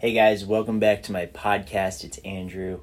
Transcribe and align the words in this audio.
Hey 0.00 0.14
guys, 0.14 0.46
welcome 0.46 0.78
back 0.78 1.02
to 1.02 1.12
my 1.12 1.26
podcast. 1.26 2.04
It's 2.04 2.16
Andrew. 2.24 2.80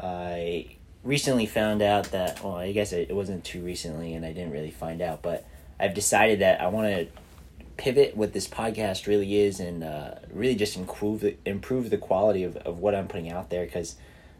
I 0.00 0.76
recently 1.04 1.44
found 1.44 1.82
out 1.82 2.04
that, 2.12 2.42
well, 2.42 2.54
I 2.54 2.72
guess 2.72 2.94
it 2.94 3.14
wasn't 3.14 3.44
too 3.44 3.60
recently 3.60 4.14
and 4.14 4.24
I 4.24 4.32
didn't 4.32 4.52
really 4.52 4.70
find 4.70 5.02
out, 5.02 5.20
but 5.20 5.46
I've 5.78 5.92
decided 5.92 6.38
that 6.38 6.62
I 6.62 6.68
want 6.68 6.86
to 6.86 7.08
pivot 7.76 8.16
what 8.16 8.32
this 8.32 8.48
podcast 8.48 9.06
really 9.06 9.36
is 9.36 9.60
and 9.60 9.84
uh, 9.84 10.14
really 10.32 10.54
just 10.54 10.78
improve 10.78 11.20
the, 11.20 11.36
improve 11.44 11.90
the 11.90 11.98
quality 11.98 12.44
of, 12.44 12.56
of 12.56 12.78
what 12.78 12.94
I'm 12.94 13.08
putting 13.08 13.30
out 13.30 13.50
there 13.50 13.66
because 13.66 13.96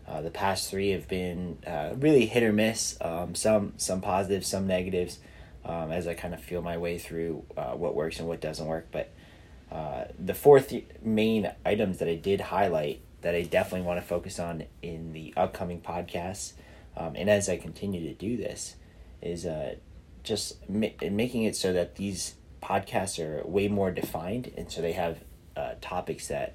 uh, 0.06 0.22
the 0.22 0.30
past 0.30 0.70
three 0.70 0.92
have 0.92 1.08
been 1.08 1.58
uh, 1.66 1.90
really 1.98 2.24
hit 2.24 2.42
or 2.42 2.54
miss, 2.54 2.96
um, 3.02 3.34
some, 3.34 3.74
some 3.76 4.00
positives, 4.00 4.46
some 4.46 4.66
negatives, 4.66 5.18
um, 5.62 5.92
as 5.92 6.06
I 6.06 6.14
kind 6.14 6.32
of 6.32 6.40
feel 6.40 6.62
my 6.62 6.78
way 6.78 6.96
through 6.96 7.44
uh, 7.54 7.72
what 7.72 7.94
works 7.94 8.18
and 8.18 8.26
what 8.26 8.40
doesn't 8.40 8.66
work. 8.66 8.86
But 8.90 9.12
uh, 9.70 10.04
the 10.18 10.34
fourth 10.34 10.72
main 11.02 11.50
items 11.64 11.98
that 11.98 12.08
I 12.08 12.14
did 12.14 12.40
highlight 12.40 13.00
that 13.20 13.34
I 13.34 13.42
definitely 13.42 13.86
want 13.86 14.00
to 14.00 14.06
focus 14.06 14.38
on 14.38 14.64
in 14.80 15.12
the 15.12 15.34
upcoming 15.36 15.80
podcasts, 15.80 16.52
um, 16.96 17.14
and 17.16 17.28
as 17.28 17.48
I 17.48 17.56
continue 17.56 18.00
to 18.08 18.14
do 18.14 18.36
this, 18.36 18.76
is 19.20 19.44
uh, 19.44 19.74
just 20.22 20.68
ma- 20.68 20.88
making 21.10 21.42
it 21.42 21.56
so 21.56 21.72
that 21.72 21.96
these 21.96 22.36
podcasts 22.62 23.22
are 23.22 23.46
way 23.46 23.68
more 23.68 23.90
defined, 23.90 24.52
and 24.56 24.70
so 24.70 24.80
they 24.80 24.92
have 24.92 25.18
uh, 25.56 25.74
topics 25.80 26.28
that 26.28 26.54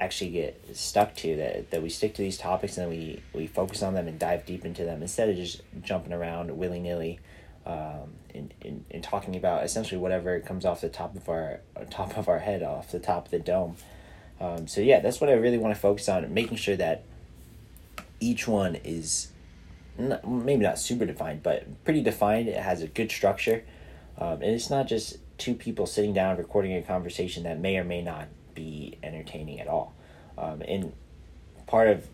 actually 0.00 0.30
get 0.30 0.76
stuck 0.76 1.14
to 1.16 1.36
that 1.36 1.70
that 1.70 1.82
we 1.82 1.88
stick 1.88 2.14
to 2.14 2.22
these 2.22 2.38
topics 2.38 2.78
and 2.78 2.88
we 2.88 3.20
we 3.32 3.46
focus 3.46 3.82
on 3.82 3.94
them 3.94 4.06
and 4.06 4.18
dive 4.18 4.46
deep 4.46 4.64
into 4.64 4.84
them 4.84 5.02
instead 5.02 5.28
of 5.28 5.34
just 5.34 5.60
jumping 5.82 6.12
around 6.12 6.56
willy 6.56 6.78
nilly 6.78 7.18
um, 7.68 8.14
in, 8.32 8.50
in, 8.62 8.84
in 8.90 9.02
talking 9.02 9.36
about 9.36 9.62
essentially 9.62 10.00
whatever 10.00 10.40
comes 10.40 10.64
off 10.64 10.80
the 10.80 10.88
top 10.88 11.14
of 11.14 11.28
our 11.28 11.60
top 11.90 12.16
of 12.16 12.28
our 12.28 12.38
head, 12.38 12.62
off 12.62 12.90
the 12.90 12.98
top 12.98 13.26
of 13.26 13.30
the 13.30 13.38
dome. 13.38 13.76
Um, 14.40 14.66
so 14.66 14.80
yeah, 14.80 15.00
that's 15.00 15.20
what 15.20 15.28
I 15.28 15.34
really 15.34 15.58
want 15.58 15.74
to 15.74 15.80
focus 15.80 16.08
on, 16.08 16.32
making 16.32 16.56
sure 16.56 16.76
that 16.76 17.04
each 18.20 18.48
one 18.48 18.76
is 18.76 19.28
not, 19.98 20.26
maybe 20.26 20.62
not 20.62 20.78
super 20.78 21.04
defined, 21.04 21.42
but 21.42 21.84
pretty 21.84 22.02
defined. 22.02 22.48
It 22.48 22.56
has 22.56 22.82
a 22.82 22.86
good 22.86 23.10
structure, 23.10 23.64
um, 24.16 24.40
and 24.42 24.54
it's 24.54 24.70
not 24.70 24.88
just 24.88 25.18
two 25.36 25.54
people 25.54 25.86
sitting 25.86 26.14
down 26.14 26.36
recording 26.38 26.74
a 26.74 26.82
conversation 26.82 27.42
that 27.44 27.60
may 27.60 27.76
or 27.76 27.84
may 27.84 28.02
not 28.02 28.28
be 28.54 28.96
entertaining 29.02 29.60
at 29.60 29.68
all. 29.68 29.92
Um, 30.38 30.62
and 30.62 30.92
part 31.66 31.88
of 31.88 32.06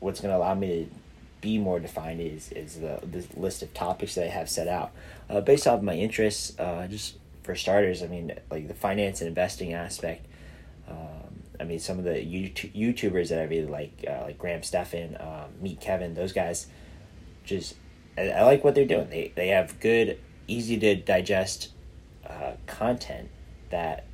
what's 0.00 0.20
going 0.20 0.32
to 0.32 0.38
allow 0.38 0.54
me 0.54 0.68
to 0.68 0.90
be 1.40 1.58
more 1.58 1.78
defined 1.78 2.20
is 2.20 2.50
is 2.52 2.80
the 2.80 3.00
the 3.02 3.24
list 3.38 3.62
of 3.62 3.72
topics 3.74 4.14
that 4.14 4.24
I 4.24 4.28
have 4.28 4.48
set 4.48 4.68
out, 4.68 4.92
uh, 5.28 5.40
based 5.40 5.66
off 5.66 5.78
of 5.78 5.84
my 5.84 5.94
interests. 5.94 6.58
Uh, 6.58 6.86
just 6.88 7.16
for 7.42 7.54
starters, 7.54 8.02
I 8.02 8.08
mean, 8.08 8.32
like 8.50 8.68
the 8.68 8.74
finance 8.74 9.20
and 9.20 9.28
investing 9.28 9.72
aspect. 9.72 10.26
Um, 10.88 11.42
I 11.60 11.64
mean, 11.64 11.78
some 11.78 11.98
of 11.98 12.04
the 12.04 12.10
YouTube, 12.10 12.74
YouTubers 12.74 13.28
that 13.28 13.38
I 13.38 13.44
really 13.44 13.68
like, 13.68 14.04
uh, 14.06 14.22
like 14.22 14.38
Graham 14.38 14.62
Stephan, 14.62 15.16
um, 15.20 15.50
Meet 15.60 15.80
Kevin, 15.80 16.14
those 16.14 16.32
guys, 16.32 16.66
just 17.44 17.76
I, 18.18 18.30
I, 18.30 18.42
like 18.42 18.64
what 18.64 18.74
they're 18.74 18.84
doing. 18.84 19.08
They 19.10 19.32
they 19.34 19.48
have 19.48 19.78
good, 19.80 20.18
easy 20.48 20.78
to 20.78 20.96
digest 20.96 21.72
uh, 22.28 22.52
content 22.66 23.30
that 23.70 24.04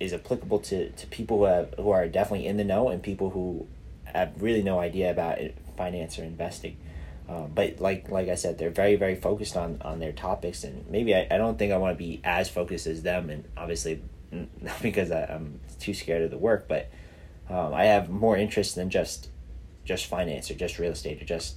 is 0.00 0.12
applicable 0.12 0.58
to, 0.58 0.90
to 0.90 1.06
people 1.08 1.38
who 1.38 1.44
have 1.44 1.74
who 1.76 1.90
are 1.90 2.06
definitely 2.08 2.46
in 2.46 2.56
the 2.56 2.64
know 2.64 2.88
and 2.88 3.02
people 3.02 3.30
who 3.30 3.66
have 4.04 4.32
really 4.40 4.62
no 4.62 4.78
idea 4.78 5.10
about 5.10 5.38
it, 5.38 5.56
finance 5.82 6.18
or 6.18 6.24
investing. 6.24 6.76
Um, 7.28 7.50
but 7.54 7.80
like 7.80 8.08
like 8.08 8.28
I 8.28 8.36
said, 8.36 8.58
they're 8.58 8.70
very 8.70 8.96
very 8.96 9.14
focused 9.14 9.56
on 9.56 9.80
on 9.82 9.98
their 9.98 10.12
topics, 10.12 10.64
and 10.64 10.88
maybe 10.88 11.14
I, 11.14 11.26
I 11.30 11.38
don't 11.38 11.58
think 11.58 11.72
I 11.72 11.76
want 11.76 11.96
to 11.96 11.98
be 11.98 12.20
as 12.24 12.48
focused 12.48 12.86
as 12.86 13.02
them, 13.02 13.30
and 13.30 13.44
obviously 13.56 14.02
not 14.30 14.80
because 14.82 15.10
I, 15.10 15.22
am 15.28 15.60
too 15.78 15.94
scared 15.94 16.22
of 16.22 16.30
the 16.30 16.38
work, 16.38 16.68
but 16.68 16.90
um, 17.48 17.74
I 17.74 17.84
have 17.86 18.08
more 18.08 18.36
interest 18.36 18.74
than 18.76 18.90
just 18.90 19.28
just 19.84 20.06
finance 20.06 20.50
or 20.50 20.54
just 20.54 20.78
real 20.78 20.92
estate 20.92 21.20
or 21.20 21.24
just 21.24 21.56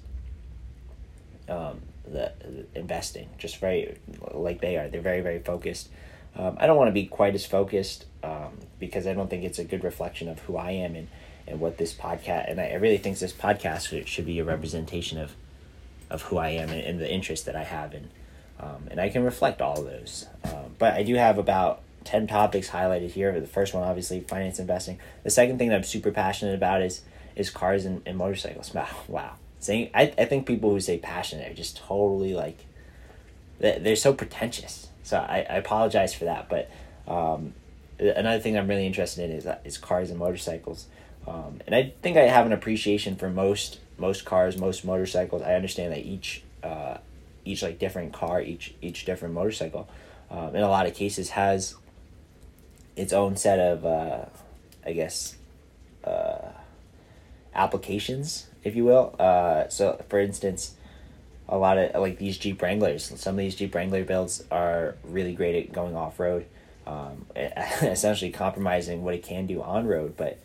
um, 1.48 1.82
the, 2.04 2.32
the 2.40 2.80
investing. 2.80 3.30
Just 3.38 3.58
very 3.58 3.98
like 4.32 4.62
they 4.62 4.78
are, 4.78 4.88
they're 4.88 5.02
very 5.02 5.22
very 5.22 5.40
focused. 5.40 5.90
Um, 6.38 6.58
I 6.60 6.68
don't 6.68 6.78
want 6.78 6.90
to 6.90 6.94
be 6.94 7.06
quite 7.06 7.34
as 7.34 7.46
focused 7.46 8.06
um, 8.24 8.60
because 8.78 9.08
I 9.08 9.14
don't 9.14 9.30
think 9.30 9.44
it's 9.44 9.60
a 9.60 9.64
good 9.64 9.84
reflection 9.84 10.28
of 10.28 10.40
who 10.40 10.58
I 10.58 10.72
am 10.72 10.96
and 10.96 11.08
and 11.48 11.60
what 11.60 11.78
this 11.78 11.94
podcast 11.94 12.50
and 12.50 12.60
I, 12.60 12.74
really 12.74 12.98
think 12.98 13.20
this 13.20 13.34
podcast 13.34 13.90
should, 13.90 14.08
should 14.08 14.26
be 14.26 14.40
a 14.40 14.44
representation 14.44 15.20
of 15.20 15.36
of 16.10 16.24
who 16.24 16.38
I 16.38 16.50
am 16.50 16.70
and, 16.70 16.82
and 16.82 17.00
the 17.00 17.12
interest 17.12 17.46
that 17.46 17.56
I 17.56 17.64
have 17.64 17.94
and 17.94 18.10
um, 18.60 18.88
and 18.90 19.02
I 19.02 19.10
can 19.10 19.24
reflect 19.24 19.62
all 19.62 19.80
of 19.80 19.86
those. 19.86 20.28
Um, 20.44 20.76
but 20.80 20.94
I 20.94 21.04
do 21.04 21.16
have 21.16 21.38
about 21.38 21.82
ten 22.04 22.28
topics 22.28 22.70
highlighted 22.70 23.12
here. 23.12 23.38
The 23.40 23.48
first 23.48 23.74
one, 23.74 23.84
obviously, 23.84 24.22
finance 24.22 24.60
investing. 24.60 25.00
The 25.24 25.30
second 25.30 25.58
thing 25.58 25.70
that 25.70 25.76
I'm 25.76 25.84
super 25.84 26.12
passionate 26.12 26.56
about 26.56 26.82
is 26.82 27.02
is 27.36 27.50
cars 27.50 27.86
and, 27.86 28.02
and 28.06 28.18
motorcycles. 28.18 28.74
Wow, 28.74 28.88
wow. 29.08 29.34
Saying 29.60 29.90
I 29.94 30.14
I 30.18 30.26
think 30.26 30.46
people 30.48 30.70
who 30.70 30.80
say 30.80 30.98
passionate 30.98 31.52
are 31.52 31.56
just 31.56 31.78
totally 31.78 32.34
like 32.34 32.66
they're 33.60 33.96
so 33.96 34.14
pretentious. 34.14 34.90
So 35.04 35.18
I, 35.18 35.46
I 35.50 35.56
apologize 35.56 36.14
for 36.14 36.26
that, 36.26 36.50
but 36.50 36.70
um, 37.08 37.54
another 38.00 38.40
thing 38.40 38.58
I'm 38.58 38.68
really 38.68 38.86
interested 38.86 39.30
in 39.30 39.36
is 39.36 39.48
is 39.64 39.78
cars 39.78 40.10
and 40.10 40.20
motorcycles. 40.20 40.88
Um, 41.28 41.60
and 41.66 41.76
I 41.76 41.94
think 42.02 42.18
I 42.18 42.24
have 42.24 42.46
an 42.46 42.54
appreciation 42.54 43.16
for 43.16 43.30
most 43.30 43.80
most 43.98 44.26
cars, 44.26 44.58
most 44.58 44.86
motorcycles. 44.86 45.42
I 45.42 45.56
understand 45.56 45.92
that 45.94 46.06
each 46.06 46.44
uh, 46.64 46.98
each 47.44 47.64
like 47.64 47.80
different 47.80 48.14
car, 48.14 48.42
each 48.42 48.74
each 48.82 49.06
different 49.06 49.34
motorcycle, 49.34 49.88
um, 50.30 50.56
in 50.56 50.62
a 50.62 50.70
lot 50.70 50.86
of 50.86 50.94
cases 50.94 51.32
has 51.32 51.76
its 52.96 53.14
own 53.14 53.36
set 53.36 53.60
of, 53.60 53.86
uh, 53.86 54.26
I 54.86 54.94
guess, 54.94 55.36
uh, 56.04 56.50
applications, 57.54 58.48
if 58.64 58.76
you 58.76 58.86
will. 58.86 59.16
Uh, 59.20 59.68
so, 59.68 60.04
for 60.10 60.20
instance, 60.20 60.76
a 61.48 61.58
lot 61.58 61.78
of 61.78 62.02
like 62.02 62.18
these 62.18 62.38
Jeep 62.38 62.62
Wranglers, 62.62 63.12
some 63.20 63.36
of 63.36 63.40
these 63.40 63.56
Jeep 63.56 63.74
Wrangler 63.76 64.04
builds 64.04 64.44
are 64.52 64.96
really 65.04 65.34
great 65.34 65.56
at 65.56 65.74
going 65.74 65.96
off 65.96 66.20
road, 66.20 66.46
um, 66.88 67.26
essentially 67.36 68.32
compromising 68.32 69.04
what 69.04 69.14
it 69.14 69.24
can 69.24 69.46
do 69.46 69.62
on 69.62 69.88
road, 69.88 70.16
but 70.18 70.40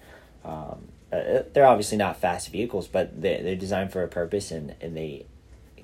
um, 0.44 0.88
uh, 1.12 1.42
they're 1.52 1.66
obviously 1.66 1.98
not 1.98 2.16
fast 2.16 2.50
vehicles, 2.50 2.86
but 2.86 3.20
they 3.20 3.40
they're 3.42 3.56
designed 3.56 3.92
for 3.92 4.02
a 4.02 4.08
purpose 4.08 4.50
and, 4.50 4.74
and 4.80 4.96
they 4.96 5.26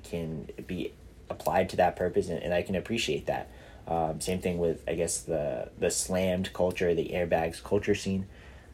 can 0.03 0.47
be 0.65 0.93
applied 1.29 1.69
to 1.69 1.75
that 1.77 1.95
purpose, 1.95 2.29
and, 2.29 2.41
and 2.41 2.53
I 2.53 2.61
can 2.61 2.75
appreciate 2.75 3.25
that. 3.25 3.49
Um, 3.87 4.19
same 4.19 4.39
thing 4.39 4.57
with 4.57 4.83
I 4.87 4.95
guess 4.95 5.21
the 5.21 5.69
the 5.77 5.89
slammed 5.91 6.53
culture, 6.53 6.93
the 6.93 7.09
airbags 7.09 7.63
culture 7.63 7.95
scene. 7.95 8.27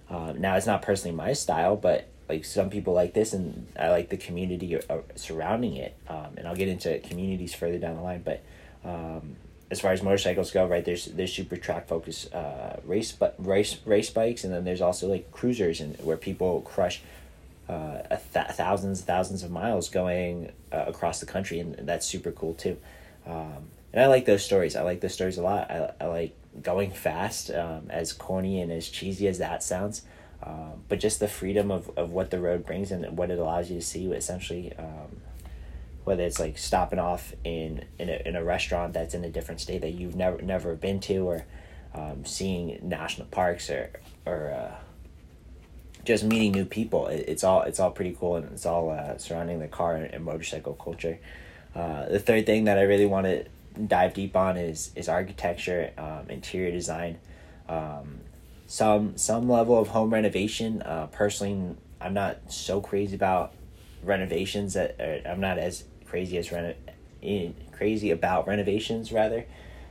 Um, 0.10 0.40
now 0.40 0.56
it's 0.56 0.68
not 0.68 0.82
personally 0.82 1.16
my 1.16 1.34
style, 1.34 1.76
but 1.76 2.08
like 2.30 2.46
some 2.46 2.70
people 2.70 2.94
like 2.94 3.14
this, 3.14 3.34
and 3.34 3.68
I 3.80 3.90
like 3.90 4.10
the 4.10 4.18
community 4.18 4.78
surrounding 5.16 5.76
it. 5.76 5.96
Um, 6.08 6.36
and 6.38 6.48
I'll 6.48 6.56
get 6.56 6.68
into 6.68 7.00
communities 7.00 7.54
further 7.54 7.80
down 7.80 7.96
the 7.96 8.02
line, 8.02 8.22
but 8.24 8.44
um, 8.86 9.36
as 9.74 9.82
far 9.82 9.92
as 9.92 10.04
motorcycles 10.04 10.52
go, 10.52 10.68
right? 10.68 10.86
There's 10.86 11.06
there's 11.08 11.34
super 11.34 11.58
track 11.58 11.88
focused 11.88 12.32
uh, 12.32 12.78
race 12.86 13.12
but 13.12 13.34
race 13.40 13.78
race 13.86 14.12
bikes, 14.12 14.44
and 14.44 14.54
then 14.54 14.64
there's 14.64 14.82
also 14.82 15.08
like 15.08 15.32
cruisers 15.32 15.82
and 15.82 15.98
where 16.02 16.16
people 16.16 16.62
crush 16.62 17.02
uh, 17.68 18.04
a 18.12 18.20
th- 18.34 18.52
thousands 18.52 19.02
thousands 19.02 19.42
of 19.42 19.50
miles 19.50 19.90
going 19.90 20.52
uh, 20.72 20.86
across 20.88 21.20
the 21.20 21.26
country, 21.26 21.60
and 21.60 21.76
that's 21.90 22.06
super 22.06 22.32
cool 22.32 22.54
too. 22.54 22.78
Um, 23.26 23.64
and 23.92 24.04
I 24.04 24.08
like 24.08 24.26
those 24.26 24.46
stories. 24.46 24.76
I 24.76 24.84
like 24.84 25.02
those 25.02 25.16
stories 25.16 25.40
a 25.40 25.42
lot. 25.42 25.72
I, 25.72 25.92
I 26.00 26.06
like 26.06 26.36
going 26.62 26.92
fast, 26.92 27.50
um, 27.50 27.88
as 27.90 28.14
corny 28.14 28.62
and 28.62 28.72
as 28.72 28.88
cheesy 28.90 29.28
as 29.28 29.40
that 29.40 29.64
sounds. 29.64 30.04
Um, 30.44 30.84
but 30.88 31.00
just 31.00 31.20
the 31.20 31.28
freedom 31.28 31.72
of, 31.72 31.90
of 31.98 32.12
what 32.12 32.30
the 32.30 32.40
road 32.40 32.66
brings 32.66 32.92
and 32.92 33.18
what 33.18 33.32
it 33.32 33.40
allows 33.40 33.72
you 33.72 33.80
to 33.80 33.86
see 33.86 34.06
essentially 34.12 34.74
um, 34.78 35.22
whether 36.04 36.24
it's 36.24 36.40
like 36.40 36.58
stopping 36.58 37.00
off 37.00 37.34
in 37.44 37.86
in 38.00 38.10
a, 38.10 38.22
in 38.26 38.36
a 38.36 38.44
restaurant 38.44 38.94
that's 38.94 39.14
in 39.14 39.24
a 39.24 39.30
different 39.30 39.62
state 39.62 39.82
that 39.82 39.92
you've 39.92 40.16
never 40.16 40.42
never 40.42 40.76
been 40.76 41.00
to 41.00 41.28
or 41.28 41.46
um, 41.94 42.26
seeing 42.26 42.80
national 42.82 43.28
parks 43.28 43.70
or 43.70 43.90
or 44.26 44.52
uh, 44.52 44.76
just 46.06 46.24
meeting 46.24 46.52
new 46.52 46.66
people 46.66 47.08
it, 47.08 47.26
it's 47.28 47.44
all 47.44 47.62
it's 47.64 47.80
all 47.80 47.92
pretty 47.92 48.16
cool 48.20 48.36
and 48.36 48.52
it's 48.52 48.66
all 48.66 48.90
uh, 48.90 49.18
surrounding 49.18 49.60
the 49.60 49.68
car 49.68 49.96
and, 49.96 50.14
and 50.14 50.24
motorcycle 50.24 50.74
culture. 50.74 51.20
Uh, 51.76 52.08
the 52.08 52.20
third 52.20 52.46
thing 52.46 52.66
that 52.66 52.78
I 52.78 52.84
really 52.84 53.08
want 53.08 53.26
to 53.26 53.46
dive 53.88 54.14
deep 54.14 54.36
on 54.36 54.58
is 54.58 54.92
is 54.96 55.10
architecture 55.10 55.92
um, 55.98 56.30
interior 56.30 56.72
design. 56.72 57.20
Um, 57.68 58.20
some 58.68 59.18
some 59.18 59.50
level 59.50 59.80
of 59.80 59.90
home 59.90 60.14
renovation 60.14 60.82
uh, 60.82 61.08
personally 61.08 61.76
I'm 62.04 62.14
not 62.14 62.52
so 62.52 62.82
crazy 62.82 63.16
about 63.16 63.54
renovations 64.04 64.74
that 64.74 65.00
uh, 65.00 65.30
I'm 65.30 65.40
not 65.40 65.58
as 65.58 65.86
crazy 66.14 66.38
as 66.38 66.52
reno- 66.52 66.76
in, 67.24 67.56
crazy 67.72 68.12
about 68.12 68.48
renovations 68.48 69.12
rather, 69.12 69.48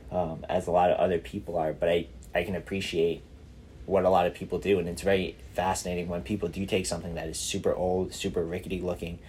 um, 0.09 0.45
as 0.47 0.67
a 0.67 0.71
lot 0.71 0.89
of 0.89 0.97
other 0.97 1.19
people 1.19 1.57
are. 1.57 1.73
But 1.73 1.89
I 1.89 2.07
I 2.33 2.45
can 2.45 2.55
appreciate 2.55 3.21
what 3.85 4.05
a 4.05 4.09
lot 4.09 4.25
of 4.25 4.33
people 4.33 4.57
do, 4.57 4.79
and 4.79 4.87
it's 4.87 5.01
very 5.01 5.35
fascinating 5.53 6.07
when 6.07 6.21
people 6.21 6.47
do 6.47 6.65
take 6.65 6.85
something 6.85 7.15
that 7.15 7.27
is 7.27 7.37
super 7.37 7.75
old, 7.75 8.13
super 8.13 8.41
rickety 8.41 8.79
looking, 8.79 9.19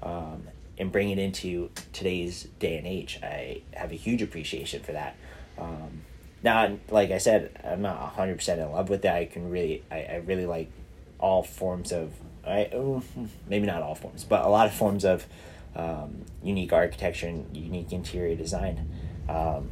um, 0.00 0.44
and 0.78 0.92
bring 0.92 1.10
it 1.10 1.18
into 1.18 1.70
today's 1.92 2.44
day 2.60 2.78
and 2.78 2.86
age. 2.86 3.18
I 3.20 3.62
have 3.72 3.90
a 3.90 3.96
huge 3.96 4.22
appreciation 4.22 4.80
for 4.80 4.92
that. 4.92 5.16
Um, 5.58 6.02
now, 6.44 6.78
like 6.88 7.10
I 7.10 7.18
said, 7.18 7.50
I'm 7.64 7.82
not 7.82 7.96
hundred 8.14 8.36
percent 8.36 8.60
in 8.60 8.70
love 8.70 8.90
with 8.90 9.02
that. 9.02 9.16
I 9.16 9.24
can 9.24 9.50
really, 9.50 9.82
I, 9.90 10.02
I 10.02 10.14
really 10.24 10.46
like 10.46 10.70
all 11.18 11.42
forms 11.42 11.90
of 11.90 12.12
I 12.46 12.70
oh, 12.72 13.02
maybe 13.48 13.66
not 13.66 13.82
all 13.82 13.96
forms, 13.96 14.22
but 14.22 14.44
a 14.44 14.48
lot 14.48 14.66
of 14.66 14.72
forms 14.72 15.04
of 15.04 15.26
um, 15.76 16.24
unique 16.42 16.72
architecture 16.72 17.26
and 17.26 17.56
unique 17.56 17.92
interior 17.92 18.36
design, 18.36 18.88
um, 19.28 19.70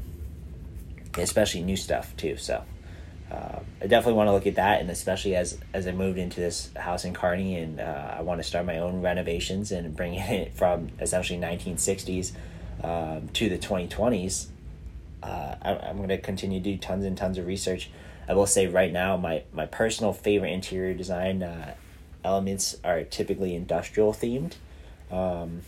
especially 1.17 1.63
new 1.63 1.77
stuff 1.77 2.17
too. 2.17 2.37
So. 2.37 2.65
Uh, 3.33 3.61
I 3.81 3.87
definitely 3.87 4.13
want 4.13 4.29
to 4.29 4.33
look 4.33 4.47
at 4.47 4.57
that, 4.57 4.83
and 4.83 4.91
especially 4.91 5.35
as 5.35 5.59
as 5.73 5.87
I 5.87 5.93
moved 5.93 6.19
into 6.19 6.39
this 6.39 6.71
house 6.77 7.07
in 7.07 7.15
Kearney, 7.15 7.57
and 7.57 7.81
uh, 7.81 8.17
I 8.19 8.21
want 8.21 8.41
to 8.41 8.45
start 8.47 8.67
my 8.67 8.77
own 8.77 9.01
renovations 9.01 9.73
and 9.73 9.97
bring 9.97 10.15
it 10.17 10.53
from 10.53 10.91
essentially 11.01 11.39
nineteen 11.39 11.79
sixties 11.79 12.35
um, 12.85 13.29
to 13.33 13.49
the 13.49 13.57
twenty 13.57 13.89
twenties. 13.89 14.49
Uh, 15.23 15.55
I, 15.63 15.77
I'm 15.77 15.97
going 15.97 16.09
to 16.09 16.19
continue 16.19 16.61
to 16.61 16.73
do 16.73 16.77
tons 16.77 17.07
and 17.07 17.17
tons 17.17 17.39
of 17.39 17.47
research. 17.47 17.89
I 18.29 18.35
will 18.35 18.47
say 18.47 18.67
right 18.67 18.93
now, 18.93 19.17
my 19.17 19.45
my 19.53 19.65
personal 19.65 20.13
favorite 20.13 20.51
interior 20.51 20.93
design 20.93 21.43
uh, 21.43 21.75
elements 22.23 22.77
are 22.85 23.03
typically 23.03 23.55
industrial 23.55 24.13
themed. 24.13 24.55
Um, 25.11 25.63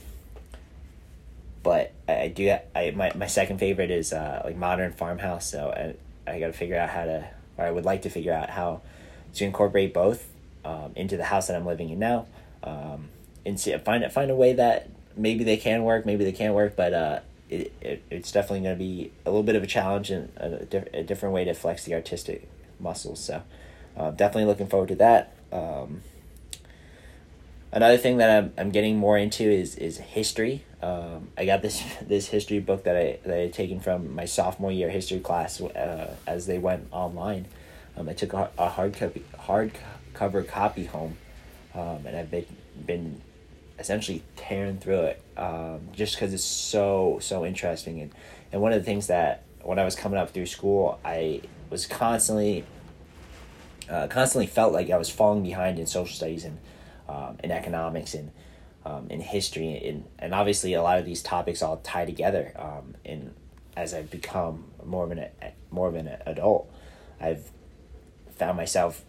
but 1.65 1.93
I 2.07 2.29
do 2.29 2.57
I 2.77 2.93
my, 2.93 3.11
my 3.17 3.27
second 3.27 3.59
favorite 3.59 3.91
is 3.91 4.13
uh, 4.13 4.43
like 4.45 4.57
modern 4.57 4.93
farmhouse. 4.93 5.51
So 5.51 5.71
I 5.71 6.31
I 6.31 6.39
got 6.39 6.49
to 6.49 6.53
figure 6.53 6.79
out 6.79 6.91
how 6.91 7.05
to 7.07 7.29
or 7.59 7.65
I 7.65 7.71
would 7.73 7.85
like 7.85 8.03
to 8.03 8.11
figure 8.11 8.33
out 8.33 8.51
how 8.51 8.83
to 9.35 9.45
incorporate 9.45 9.93
both 9.93 10.29
um, 10.65 10.93
into 10.95 11.17
the 11.17 11.25
house 11.25 11.49
that 11.49 11.57
I'm 11.57 11.67
living 11.67 11.91
in 11.91 11.99
now. 11.99 12.27
Um, 12.63 13.09
and 13.45 13.59
see, 13.59 13.77
find 13.79 14.11
find 14.13 14.31
a 14.31 14.37
way 14.37 14.53
that 14.53 14.89
maybe 15.17 15.43
they 15.43 15.57
can 15.57 15.83
work, 15.83 16.07
maybe 16.07 16.25
they 16.25 16.33
can't 16.33 16.55
work, 16.55 16.77
but 16.77 16.93
uh, 16.93 17.21
it, 17.49 17.73
it 17.81 18.03
it's 18.11 18.31
definitely 18.31 18.61
going 18.61 18.77
to 18.77 18.79
be 18.79 19.11
a 19.25 19.31
little 19.31 19.43
bit 19.43 19.57
of 19.57 19.63
a 19.63 19.67
challenge 19.67 20.11
and 20.11 20.31
a, 20.37 20.65
diff- 20.65 20.89
a 20.93 21.03
different 21.03 21.35
way 21.35 21.45
to 21.45 21.55
flex 21.55 21.85
the 21.85 21.95
artistic 21.95 22.49
muscles. 22.79 23.21
So 23.21 23.43
uh, 23.97 24.11
definitely 24.11 24.47
looking 24.47 24.67
forward 24.67 24.89
to 24.91 24.97
that. 24.97 25.33
Um, 25.53 26.03
another 27.73 27.99
thing 27.99 28.17
that 28.19 28.31
I'm, 28.31 28.53
I'm 28.57 28.71
getting 28.71 28.97
more 28.97 29.19
into 29.19 29.45
is 29.45 29.77
is 29.77 29.99
history. 29.99 30.65
Um, 30.85 31.29
I 31.39 31.47
got 31.47 31.63
this 31.63 31.83
this 32.03 32.29
history 32.29 32.61
book 32.61 32.85
that 32.85 32.97
I 32.97 33.19
that 33.25 33.35
I 33.35 33.41
had 33.43 33.53
taken 33.55 33.81
from 33.81 34.15
my 34.15 34.27
sophomore 34.27 34.71
year 34.71 34.91
history 34.91 35.21
class 35.21 35.61
uh, 35.61 36.15
as 36.27 36.47
they 36.47 36.59
went 36.59 36.89
online. 36.91 37.47
Um, 37.97 38.09
I 38.09 38.13
took 38.13 38.35
a, 38.35 38.51
a 38.59 38.69
hard 38.69 38.95
copy 38.95 39.25
hard 39.39 39.73
cover 40.13 40.43
copy 40.43 40.85
home, 40.85 41.17
um, 41.75 42.05
and 42.07 42.17
I've 42.17 42.31
been 42.31 42.47
been 42.85 43.23
essentially 43.79 44.23
tearing 44.37 44.79
through 44.79 45.01
it 45.01 45.23
um, 45.37 45.81
just 45.93 46.15
because 46.15 46.35
it's 46.35 46.45
so 46.45 47.19
so 47.21 47.47
interesting 47.47 48.01
and 48.01 48.13
and 48.53 48.61
one 48.61 48.73
of 48.73 48.79
the 48.79 48.85
things 48.85 49.09
that 49.09 49.43
when 49.63 49.79
I 49.79 49.85
was 49.85 49.97
coming 49.97 50.19
up 50.19 50.31
through 50.31 50.47
school 50.47 51.01
I 51.05 51.41
was 51.71 51.87
constantly 51.87 52.65
uh, 53.91 54.07
constantly 54.07 54.47
felt 54.47 54.73
like 54.73 54.91
I 54.91 54.97
was 54.97 55.11
falling 55.11 55.43
behind 55.43 55.81
in 55.81 55.87
social 55.87 56.15
studies 56.15 56.45
and 56.45 56.59
um, 57.09 57.37
in 57.43 57.51
economics 57.51 58.15
and 58.15 58.31
um, 58.85 59.07
in 59.11 59.21
history 59.21 59.77
and 59.87 60.05
and 60.19 60.35
obviously 60.35 60.75
a 60.75 60.83
lot 60.83 60.99
of 60.99 61.05
these 61.05 61.23
topics 61.23 61.63
all 61.63 61.79
tie 61.79 62.05
together 62.05 62.53
um, 62.57 62.95
and 63.05 63.35
as 63.77 63.95
I've 63.95 64.11
become 64.11 64.65
more 64.85 65.05
of 65.05 65.11
an 65.11 65.27
more 65.71 65.89
of 65.89 65.95
an 65.95 66.17
adult 66.27 66.71
I've 67.21 67.51
found 68.37 68.57
myself 68.57 69.03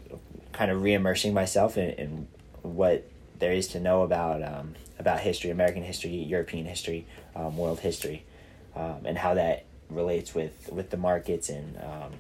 kind 0.54 0.72
of 0.72 0.82
re-immersing 0.82 1.34
myself 1.34 1.78
in, 1.78 1.90
in 1.92 2.28
what 2.62 3.06
there 3.40 3.52
is 3.52 3.68
to 3.70 3.80
know 3.80 4.04
about 4.04 4.42
um, 4.42 4.76
about 4.98 5.20
history, 5.20 5.50
American 5.50 5.84
history, 5.84 6.12
European 6.12 6.66
history, 6.66 7.06
um, 7.36 7.58
world 7.58 7.82
history, 7.82 8.24
um, 8.76 9.02
and 9.06 9.18
how 9.18 9.34
that 9.34 9.66
relates 9.90 10.34
with, 10.34 10.70
with 10.72 10.90
the 10.90 10.98
markets 10.98 11.50
and 11.50 11.78
um, 11.78 12.14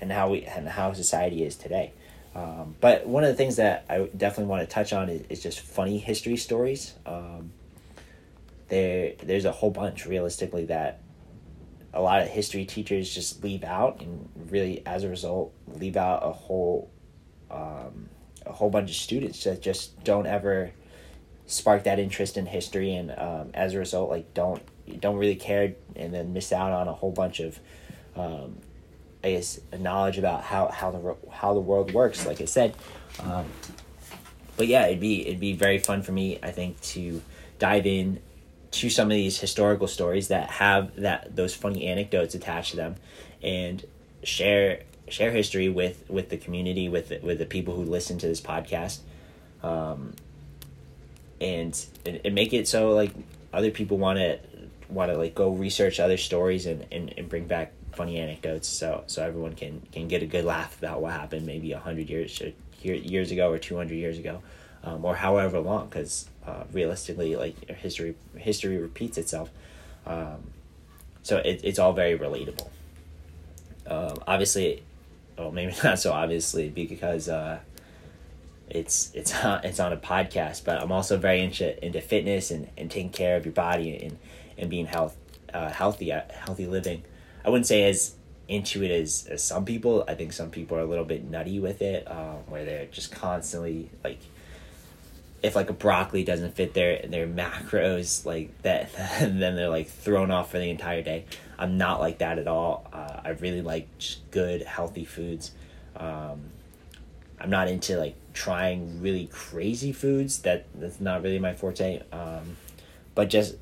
and 0.00 0.10
how 0.10 0.30
we 0.30 0.44
and 0.44 0.68
how 0.68 0.92
society 0.92 1.44
is 1.44 1.56
today. 1.56 1.92
Um, 2.34 2.74
but 2.80 3.06
one 3.06 3.22
of 3.22 3.30
the 3.30 3.36
things 3.36 3.56
that 3.56 3.84
I 3.88 4.08
definitely 4.16 4.46
want 4.46 4.68
to 4.68 4.72
touch 4.72 4.92
on 4.92 5.08
is, 5.08 5.22
is 5.28 5.42
just 5.42 5.60
funny 5.60 5.98
history 5.98 6.36
stories. 6.36 6.94
Um, 7.06 7.52
there, 8.68 9.12
there's 9.22 9.44
a 9.44 9.52
whole 9.52 9.70
bunch 9.70 10.06
realistically 10.06 10.64
that 10.66 11.00
a 11.92 12.02
lot 12.02 12.22
of 12.22 12.28
history 12.28 12.64
teachers 12.64 13.14
just 13.14 13.44
leave 13.44 13.62
out, 13.62 14.00
and 14.00 14.28
really, 14.50 14.84
as 14.84 15.04
a 15.04 15.08
result, 15.08 15.54
leave 15.68 15.96
out 15.96 16.22
a 16.24 16.32
whole 16.32 16.90
um, 17.50 18.08
a 18.44 18.52
whole 18.52 18.70
bunch 18.70 18.90
of 18.90 18.96
students 18.96 19.44
that 19.44 19.62
just 19.62 20.02
don't 20.04 20.26
ever 20.26 20.72
spark 21.46 21.84
that 21.84 21.98
interest 21.98 22.36
in 22.36 22.46
history 22.46 22.94
and 22.94 23.10
um, 23.16 23.50
as 23.54 23.74
a 23.74 23.78
result 23.78 24.10
like 24.10 24.32
don't 24.34 24.62
don't 25.00 25.16
really 25.16 25.36
care 25.36 25.74
and 25.94 26.12
then 26.12 26.32
miss 26.32 26.52
out 26.52 26.72
on 26.72 26.88
a 26.88 26.92
whole 26.92 27.12
bunch 27.12 27.40
of 27.40 27.58
um, 28.16 28.56
I 29.24 29.32
guess 29.32 29.58
knowledge 29.78 30.18
about 30.18 30.44
how 30.44 30.68
how 30.68 30.90
the 30.90 31.16
how 31.32 31.54
the 31.54 31.60
world 31.60 31.92
works 31.92 32.26
like 32.26 32.40
I 32.40 32.44
said. 32.44 32.76
Um, 33.20 33.46
but 34.56 34.68
yeah 34.68 34.86
it'd 34.86 35.00
be 35.00 35.26
it'd 35.26 35.40
be 35.40 35.54
very 35.54 35.78
fun 35.78 36.02
for 36.02 36.12
me 36.12 36.38
I 36.42 36.50
think 36.50 36.80
to 36.82 37.22
dive 37.58 37.86
in 37.86 38.20
to 38.72 38.90
some 38.90 39.10
of 39.10 39.14
these 39.14 39.38
historical 39.38 39.88
stories 39.88 40.28
that 40.28 40.50
have 40.50 40.94
that 40.96 41.34
those 41.34 41.54
funny 41.54 41.86
anecdotes 41.86 42.34
attached 42.34 42.72
to 42.72 42.76
them 42.76 42.96
and 43.42 43.84
share 44.22 44.82
share 45.08 45.30
history 45.30 45.68
with 45.68 46.04
with 46.08 46.28
the 46.28 46.36
community 46.36 46.88
with 46.88 47.12
with 47.22 47.38
the 47.38 47.46
people 47.46 47.74
who 47.74 47.82
listen 47.82 48.18
to 48.18 48.26
this 48.26 48.40
podcast. 48.40 48.98
Um, 49.62 50.12
and, 51.40 51.86
and 52.24 52.34
make 52.34 52.52
it 52.52 52.68
so 52.68 52.90
like 52.90 53.12
other 53.52 53.70
people 53.70 53.98
want 53.98 54.18
to 54.18 54.38
want 54.88 55.10
to 55.10 55.16
like 55.16 55.34
go 55.34 55.50
research 55.50 56.00
other 56.00 56.16
stories 56.16 56.66
and, 56.66 56.86
and, 56.92 57.12
and 57.16 57.28
bring 57.28 57.46
back 57.46 57.72
funny 57.96 58.18
anecdotes 58.18 58.68
so 58.68 59.04
so 59.06 59.22
everyone 59.22 59.54
can 59.54 59.80
can 59.92 60.08
get 60.08 60.22
a 60.22 60.26
good 60.26 60.44
laugh 60.44 60.78
about 60.78 61.00
what 61.00 61.12
happened 61.12 61.46
maybe 61.46 61.72
a 61.72 61.78
hundred 61.78 62.08
years 62.08 62.40
years 62.84 63.30
ago 63.30 63.50
or 63.50 63.58
two 63.58 63.76
hundred 63.76 63.96
years 63.96 64.18
ago, 64.18 64.42
um, 64.82 65.04
or 65.04 65.16
however 65.16 65.60
long 65.60 65.88
because 65.88 66.28
uh, 66.46 66.64
realistically 66.72 67.36
like 67.36 67.68
history 67.70 68.14
history 68.36 68.78
repeats 68.78 69.18
itself, 69.18 69.50
um, 70.06 70.50
so 71.22 71.38
it, 71.38 71.60
it's 71.64 71.78
all 71.78 71.92
very 71.92 72.18
relatable. 72.18 72.68
Um, 73.86 74.18
obviously, 74.26 74.82
well, 75.38 75.52
maybe 75.52 75.74
not 75.84 75.98
so 75.98 76.12
obviously 76.12 76.68
because 76.68 77.28
uh, 77.28 77.60
it's 78.68 79.10
it's 79.14 79.34
on, 79.44 79.64
it's 79.64 79.80
on 79.80 79.92
a 79.92 79.96
podcast. 79.96 80.64
But 80.64 80.80
I'm 80.80 80.92
also 80.92 81.16
very 81.16 81.40
into 81.40 81.84
into 81.84 82.00
fitness 82.00 82.50
and, 82.50 82.68
and 82.76 82.90
taking 82.90 83.10
care 83.10 83.36
of 83.36 83.44
your 83.44 83.54
body 83.54 83.96
and 83.96 84.18
and 84.58 84.70
being 84.70 84.86
health 84.86 85.16
uh, 85.52 85.70
healthy 85.70 86.12
uh, 86.12 86.22
healthy 86.30 86.66
living. 86.66 87.02
I 87.44 87.50
wouldn't 87.50 87.66
say 87.66 87.84
as 87.84 88.14
into 88.48 88.82
it 88.82 88.90
as, 88.90 89.26
as 89.30 89.42
some 89.42 89.64
people. 89.64 90.04
I 90.06 90.14
think 90.14 90.32
some 90.32 90.50
people 90.50 90.76
are 90.76 90.82
a 90.82 90.86
little 90.86 91.04
bit 91.04 91.24
nutty 91.24 91.58
with 91.60 91.82
it, 91.82 92.10
um, 92.10 92.38
where 92.48 92.64
they're 92.64 92.86
just 92.86 93.12
constantly 93.12 93.90
like 94.02 94.18
if 95.42 95.54
like 95.54 95.68
a 95.68 95.74
broccoli 95.74 96.24
doesn't 96.24 96.54
fit 96.54 96.72
their 96.72 97.02
their 97.06 97.26
macros 97.26 98.24
like 98.24 98.50
that 98.62 98.90
then 99.20 99.56
they're 99.56 99.68
like 99.68 99.88
thrown 99.88 100.30
off 100.30 100.50
for 100.50 100.58
the 100.58 100.70
entire 100.70 101.02
day. 101.02 101.26
I'm 101.58 101.76
not 101.76 102.00
like 102.00 102.18
that 102.18 102.38
at 102.38 102.48
all. 102.48 102.88
Uh, 102.92 103.20
i 103.24 103.28
really 103.30 103.60
like 103.62 103.86
good 104.30 104.62
healthy 104.62 105.04
foods. 105.04 105.52
Um, 105.96 106.40
i'm 107.40 107.50
not 107.50 107.68
into 107.68 107.96
like 107.96 108.16
trying 108.32 109.02
really 109.02 109.26
crazy 109.26 109.92
foods. 109.92 110.38
That 110.40 110.64
that's 110.74 111.00
not 111.00 111.22
really 111.22 111.38
my 111.38 111.52
forte. 111.52 112.02
Um, 112.10 112.56
but 113.14 113.28
just 113.28 113.56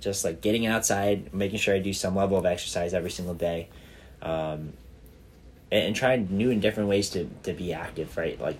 just 0.00 0.24
like 0.24 0.40
getting 0.40 0.66
outside 0.66 1.32
making 1.32 1.58
sure 1.58 1.74
i 1.74 1.78
do 1.78 1.92
some 1.92 2.14
level 2.14 2.36
of 2.36 2.46
exercise 2.46 2.94
every 2.94 3.10
single 3.10 3.34
day 3.34 3.68
um, 4.22 4.72
and, 5.70 5.86
and 5.86 5.96
trying 5.96 6.28
new 6.30 6.50
and 6.50 6.62
different 6.62 6.88
ways 6.88 7.10
to, 7.10 7.28
to 7.42 7.52
be 7.52 7.72
active 7.72 8.16
right? 8.16 8.40
Like 8.40 8.58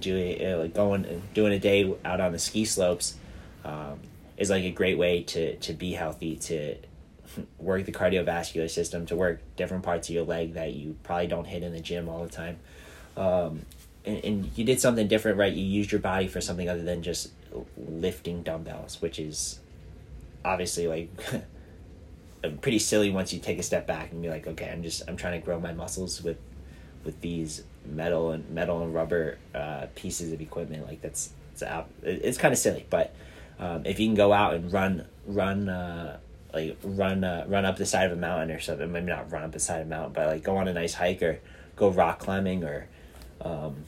doing 0.00 0.44
uh, 0.44 0.58
like 0.58 0.74
going 0.74 1.22
doing 1.34 1.52
a 1.52 1.58
day 1.58 1.92
out 2.04 2.20
on 2.20 2.32
the 2.32 2.38
ski 2.38 2.64
slopes 2.64 3.16
um, 3.64 4.00
is 4.36 4.50
like 4.50 4.64
a 4.64 4.70
great 4.70 4.98
way 4.98 5.22
to 5.22 5.56
to 5.56 5.72
be 5.72 5.92
healthy 5.92 6.36
to 6.36 6.76
work 7.58 7.84
the 7.84 7.92
cardiovascular 7.92 8.70
system 8.70 9.06
to 9.06 9.16
work 9.16 9.40
different 9.56 9.82
parts 9.84 10.08
of 10.08 10.14
your 10.14 10.24
leg 10.24 10.54
that 10.54 10.72
you 10.72 10.96
probably 11.02 11.26
don't 11.26 11.46
hit 11.46 11.62
in 11.62 11.72
the 11.72 11.80
gym 11.80 12.08
all 12.08 12.22
the 12.22 12.30
time. 12.30 12.58
Um, 13.16 13.64
and, 14.04 14.24
and 14.24 14.50
you 14.56 14.64
did 14.64 14.80
something 14.80 15.08
different 15.08 15.38
right? 15.38 15.52
You 15.52 15.64
used 15.64 15.90
your 15.92 16.00
body 16.00 16.28
for 16.28 16.40
something 16.40 16.68
other 16.68 16.82
than 16.82 17.02
just 17.02 17.30
lifting 17.76 18.42
dumbbells 18.42 19.00
which 19.00 19.18
is 19.18 19.60
obviously 20.46 20.86
like 20.86 21.10
pretty 22.60 22.78
silly 22.78 23.10
once 23.10 23.32
you 23.32 23.40
take 23.40 23.58
a 23.58 23.62
step 23.62 23.86
back 23.86 24.12
and 24.12 24.22
be 24.22 24.28
like 24.28 24.46
okay 24.46 24.70
i'm 24.70 24.82
just 24.82 25.02
i'm 25.08 25.16
trying 25.16 25.38
to 25.38 25.44
grow 25.44 25.58
my 25.58 25.72
muscles 25.72 26.22
with 26.22 26.38
with 27.06 27.20
these 27.20 27.62
metal 27.86 28.32
and 28.32 28.50
metal 28.50 28.82
and 28.82 28.92
rubber 28.92 29.38
uh, 29.54 29.86
pieces 29.94 30.32
of 30.32 30.40
equipment. 30.40 30.86
Like 30.86 31.00
that's 31.00 31.30
it's 31.52 31.62
out 31.62 31.88
it's 32.02 32.36
kind 32.36 32.52
of 32.52 32.58
silly 32.58 32.84
but 32.90 33.14
um, 33.58 33.86
if 33.86 33.98
you 33.98 34.06
can 34.06 34.14
go 34.14 34.30
out 34.30 34.52
and 34.52 34.70
run 34.70 35.06
run 35.26 35.70
uh, 35.70 36.18
like 36.52 36.76
run 36.82 37.24
uh, 37.24 37.46
run 37.48 37.64
up 37.64 37.78
the 37.78 37.86
side 37.86 38.10
of 38.10 38.12
a 38.12 38.20
mountain 38.20 38.54
or 38.54 38.60
something 38.60 38.92
maybe 38.92 39.06
not 39.06 39.32
run 39.32 39.44
up 39.44 39.52
the 39.52 39.58
side 39.58 39.80
of 39.80 39.86
a 39.86 39.90
mountain 39.90 40.12
but 40.12 40.26
like 40.26 40.42
go 40.42 40.58
on 40.58 40.68
a 40.68 40.74
nice 40.74 40.92
hike 40.92 41.22
or 41.22 41.40
go 41.74 41.88
rock 41.88 42.18
climbing 42.18 42.62
or 42.62 42.88
um, 43.40 43.84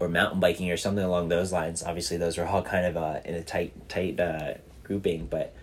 or 0.00 0.08
mountain 0.08 0.40
biking 0.40 0.70
or 0.70 0.78
something 0.78 1.04
along 1.04 1.28
those 1.28 1.52
lines 1.52 1.82
obviously 1.82 2.16
those 2.16 2.38
are 2.38 2.46
all 2.46 2.62
kind 2.62 2.86
of 2.86 2.96
uh, 2.96 3.20
in 3.26 3.34
a 3.34 3.42
tight 3.42 3.74
tight 3.90 4.18
uh, 4.18 4.54
grouping 4.84 5.26
but 5.26 5.54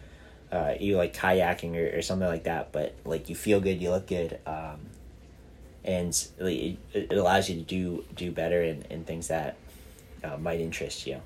uh, 0.52 0.74
you 0.80 0.98
like 0.98 1.16
kayaking 1.16 1.76
or, 1.76 1.98
or 1.98 2.02
something 2.02 2.28
like 2.28 2.44
that 2.44 2.72
but 2.72 2.96
like 3.06 3.30
you 3.30 3.36
feel 3.36 3.60
good 3.60 3.82
you 3.82 3.92
look 3.92 4.08
good 4.08 4.40
um, 4.48 4.80
and 5.84 6.28
it, 6.40 6.78
it 6.94 7.14
allows 7.14 7.50
you 7.50 7.56
to 7.56 7.62
do 7.62 8.06
do 8.16 8.32
better 8.32 8.62
in, 8.62 8.84
in 8.90 9.04
things 9.04 9.28
that 9.28 9.56
uh, 10.24 10.38
might 10.38 10.60
interest 10.60 11.08
you. 11.08 11.22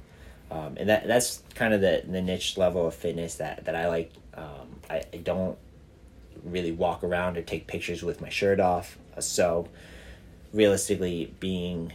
Um, 0.52 0.76
and 0.78 0.90
that 0.90 1.08
that's 1.08 1.42
kind 1.56 1.74
of 1.74 1.82
the, 1.82 2.04
the 2.08 2.22
niche 2.22 2.58
level 2.58 2.88
of 2.88 2.94
fitness 2.94 3.36
that, 3.36 3.66
that 3.66 3.76
I 3.76 3.88
like. 3.88 4.12
Um, 4.36 4.80
I, 4.90 5.04
I 5.14 5.18
don't 5.18 5.58
really 6.44 6.72
walk 6.72 7.04
around 7.04 7.38
or 7.38 7.42
take 7.42 7.68
pictures 7.68 8.04
with 8.04 8.22
my 8.22 8.30
shirt 8.30 8.60
off. 8.60 8.98
So 9.20 9.68
realistically, 10.54 11.34
being 11.40 11.94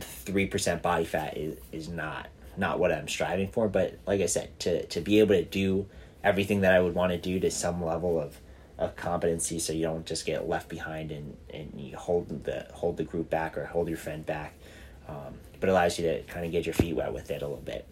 three 0.00 0.46
percent 0.46 0.82
body 0.82 1.04
fat 1.04 1.36
is, 1.36 1.58
is 1.72 1.88
not 1.88 2.28
not 2.58 2.78
what 2.78 2.92
I'm 2.92 3.08
striving 3.08 3.48
for. 3.48 3.68
But 3.68 3.98
like 4.06 4.20
I 4.20 4.26
said, 4.26 4.58
to 4.60 4.86
to 4.86 5.00
be 5.00 5.20
able 5.20 5.34
to 5.34 5.44
do 5.44 5.86
everything 6.22 6.62
that 6.62 6.72
I 6.72 6.80
would 6.80 6.94
want 6.94 7.12
to 7.12 7.18
do 7.18 7.40
to 7.40 7.50
some 7.50 7.84
level 7.84 8.20
of 8.20 8.38
of 8.78 8.96
competency, 8.96 9.58
so 9.58 9.72
you 9.72 9.82
don't 9.82 10.04
just 10.04 10.26
get 10.26 10.48
left 10.48 10.68
behind 10.68 11.10
and 11.10 11.36
and 11.52 11.72
you 11.76 11.96
hold 11.96 12.44
the 12.44 12.66
hold 12.72 12.96
the 12.96 13.04
group 13.04 13.30
back 13.30 13.56
or 13.56 13.66
hold 13.66 13.88
your 13.88 13.98
friend 13.98 14.24
back. 14.26 14.54
Um, 15.08 15.34
but 15.60 15.68
allows 15.68 15.98
you 15.98 16.06
to 16.06 16.22
kind 16.22 16.44
of 16.44 16.52
get 16.52 16.66
your 16.66 16.74
feet 16.74 16.94
wet 16.94 17.12
with 17.12 17.30
it 17.30 17.42
a 17.42 17.46
little 17.46 17.62
bit. 17.62 17.86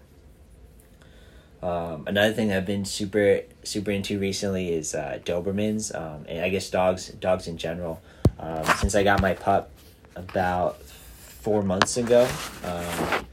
Um, 1.62 2.04
another 2.08 2.32
thing 2.32 2.52
I've 2.52 2.66
been 2.66 2.84
super 2.84 3.42
super 3.62 3.92
into 3.92 4.18
recently 4.18 4.72
is 4.72 4.94
uh, 4.94 5.20
Dobermans, 5.24 5.94
um, 5.94 6.24
and 6.28 6.44
I 6.44 6.48
guess 6.48 6.68
dogs 6.70 7.08
dogs 7.08 7.46
in 7.46 7.56
general. 7.56 8.02
Um, 8.38 8.64
since 8.78 8.96
I 8.96 9.04
got 9.04 9.20
my 9.20 9.34
pup 9.34 9.70
about 10.16 10.82
four 10.82 11.62
months 11.62 11.96
ago, 11.96 12.28
um, 12.64 13.26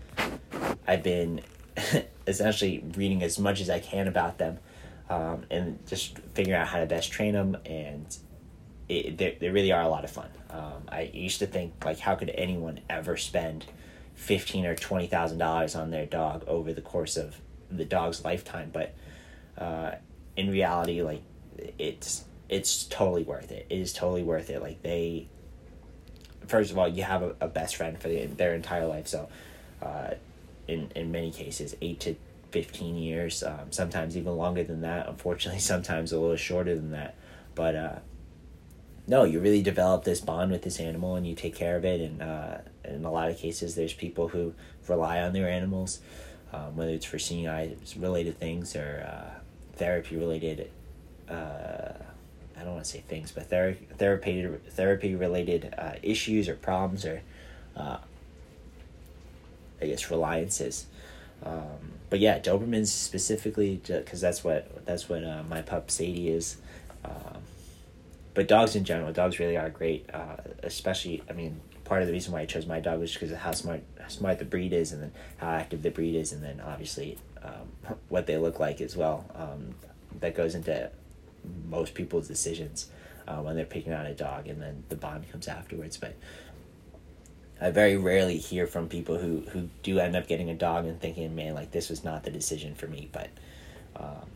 I've 0.89 1.03
been 1.03 1.41
essentially 2.27 2.84
reading 2.96 3.22
as 3.22 3.38
much 3.38 3.62
as 3.62 3.69
I 3.69 3.79
can 3.79 4.08
about 4.08 4.39
them, 4.39 4.58
um, 5.10 5.46
and 5.51 5.86
just 5.88 6.17
figuring 6.34 6.60
out 6.60 6.67
how 6.67 6.79
to 6.79 6.86
best 6.88 7.12
train 7.12 7.34
them. 7.34 7.58
And 7.65 8.17
it, 8.88 9.17
they, 9.17 9.38
they 9.39 9.50
really 9.50 9.72
are 9.72 9.84
a 9.84 9.88
lot 9.88 10.03
of 10.03 10.10
fun. 10.10 10.29
Um, 10.50 10.84
I 10.89 11.12
used 11.13 11.39
to 11.39 11.46
think 11.46 11.86
like, 11.86 12.00
how 12.00 12.15
could 12.15 12.31
anyone 12.31 12.79
ever 12.89 13.17
spend 13.17 13.65
fifteen 14.15 14.65
or 14.65 14.75
twenty 14.75 15.05
thousand 15.05 15.38
dollars 15.38 15.75
on 15.75 15.91
their 15.91 16.08
dog 16.08 16.43
over 16.48 16.74
the 16.74 16.81
course 16.81 17.17
of 17.17 17.39
the 17.69 17.86
dog's 17.86 18.25
lifetime, 18.25 18.72
but 18.74 18.96
uh, 19.60 19.91
in 20.36 20.50
reality, 20.50 21.03
like 21.03 21.22
it's 21.77 22.25
it's 22.50 22.86
totally 22.86 23.24
worth 23.24 23.51
it. 23.51 23.67
It 23.69 23.77
is 23.77 23.93
totally 23.93 24.24
worth 24.24 24.50
it. 24.50 24.60
Like 24.60 24.81
they, 24.81 25.27
first 26.48 26.72
of 26.72 26.79
all, 26.79 26.88
you 26.88 27.03
have 27.03 27.22
a, 27.22 27.36
a 27.41 27.48
best 27.48 27.75
friend 27.75 28.00
for 28.00 28.08
the, 28.08 28.25
their 28.25 28.55
entire 28.55 28.88
life. 28.88 29.08
So, 29.08 29.29
uh, 29.84 30.15
in 30.69 30.91
in 30.95 31.11
many 31.11 31.31
cases, 31.31 31.75
eight 31.81 31.99
to 32.01 32.15
fifteen 32.51 32.95
years, 32.95 33.43
um, 33.43 33.71
sometimes 33.71 34.15
even 34.17 34.35
longer 34.38 34.63
than 34.63 34.81
that. 34.81 35.07
Unfortunately, 35.07 35.59
sometimes 35.73 36.11
a 36.11 36.19
little 36.19 36.35
shorter 36.35 36.75
than 36.75 36.91
that. 36.91 37.15
But 37.55 37.75
uh, 37.75 37.99
no, 39.07 39.23
you 39.23 39.39
really 39.39 39.61
develop 39.61 40.03
this 40.03 40.21
bond 40.21 40.51
with 40.51 40.61
this 40.61 40.79
animal, 40.79 41.15
and 41.15 41.25
you 41.25 41.35
take 41.35 41.55
care 41.55 41.75
of 41.75 41.85
it. 41.85 41.99
And 41.99 42.21
uh, 42.21 42.57
in 42.85 43.05
a 43.05 43.11
lot 43.11 43.29
of 43.29 43.38
cases, 43.38 43.75
there's 43.75 43.93
people 43.93 44.29
who 44.29 44.53
rely 44.88 45.21
on 45.21 45.33
their 45.33 45.49
animals 45.49 45.99
um, 46.53 46.75
whether 46.75 46.91
it's 46.91 47.05
for 47.05 47.19
seeing 47.19 47.47
eye 47.47 47.75
related 47.97 48.39
things 48.39 48.75
or 48.75 49.05
uh, 49.07 49.39
therapy 49.73 50.15
related. 50.15 50.69
Uh, 51.29 51.93
I 52.57 52.63
don't 52.63 52.73
want 52.73 52.83
to 52.83 52.89
say 52.89 53.03
things, 53.07 53.31
but 53.31 53.49
ther- 53.49 53.77
therapy 53.97 54.45
therapy 54.69 55.15
related 55.15 55.73
uh, 55.77 55.93
issues 56.01 56.49
or 56.49 56.55
problems 56.55 57.05
or, 57.05 57.21
uh, 57.75 57.97
I 59.81 59.88
guess 59.88 60.09
reliances. 60.09 60.86
Um, 61.43 61.93
but 62.09 62.19
yeah, 62.19 62.39
Dobermans 62.39 62.88
specifically, 62.88 63.79
because 63.86 64.21
that's 64.21 64.43
what 64.43 64.86
that's 64.86 65.07
what 65.07 65.24
uh, 65.24 65.43
my 65.50 65.62
pup 65.62 65.91
Sadie 65.91 66.29
is. 66.29 66.57
Um, 67.05 67.41
but 68.33 68.48
dogs 68.48 68.75
in 68.75 68.83
general, 68.83 69.12
dogs 69.13 69.39
really 69.39 69.57
are 69.57 69.69
great. 69.69 70.09
Uh, 70.13 70.38
especially, 70.63 71.24
I 71.29 71.33
mean, 71.33 71.59
part 71.86 72.01
of 72.01 72.07
the 72.07 72.13
reason 72.13 72.33
why 72.33 72.41
I 72.41 72.45
chose 72.45 72.65
my 72.65 72.79
dog 72.79 73.00
was 73.00 73.13
because 73.13 73.31
of 73.31 73.38
how 73.38 73.51
smart 73.51 73.83
how 74.00 74.07
smart 74.07 74.39
the 74.39 74.45
breed 74.45 74.74
is, 74.74 74.91
and 74.91 75.01
then 75.01 75.12
how 75.38 75.50
active 75.50 75.81
the 75.81 75.91
breed 75.91 76.15
is, 76.15 76.31
and 76.33 76.43
then 76.43 76.62
obviously 76.62 77.17
um, 77.43 77.95
what 78.09 78.27
they 78.27 78.38
look 78.38 78.59
like 78.59 78.81
as 78.81 78.95
well. 78.95 79.25
Um, 79.36 79.75
that 80.19 80.36
goes 80.36 80.55
into 80.55 80.89
most 81.69 81.93
people's 81.93 82.27
decisions 82.27 82.89
uh, 83.27 83.38
when 83.38 83.55
they're 83.55 83.65
picking 83.65 83.93
out 83.93 84.05
a 84.05 84.13
dog, 84.13 84.48
and 84.48 84.62
then 84.62 84.83
the 84.89 84.95
bond 84.95 85.29
comes 85.31 85.48
afterwards. 85.48 85.98
But 85.98 86.15
I 87.61 87.71
very 87.71 87.97
rarely 87.97 88.37
hear 88.37 88.67
from 88.67 88.87
people 88.87 89.17
who 89.17 89.41
who 89.49 89.69
do 89.83 89.99
end 89.99 90.15
up 90.15 90.27
getting 90.27 90.49
a 90.49 90.55
dog 90.55 90.85
and 90.85 90.99
thinking, 90.99 91.35
"Man, 91.35 91.53
like 91.53 91.71
this 91.71 91.89
was 91.89 92.03
not 92.03 92.23
the 92.23 92.31
decision 92.31 92.75
for 92.75 92.87
me." 92.87 93.09
But 93.11 93.29
um, 93.95 94.29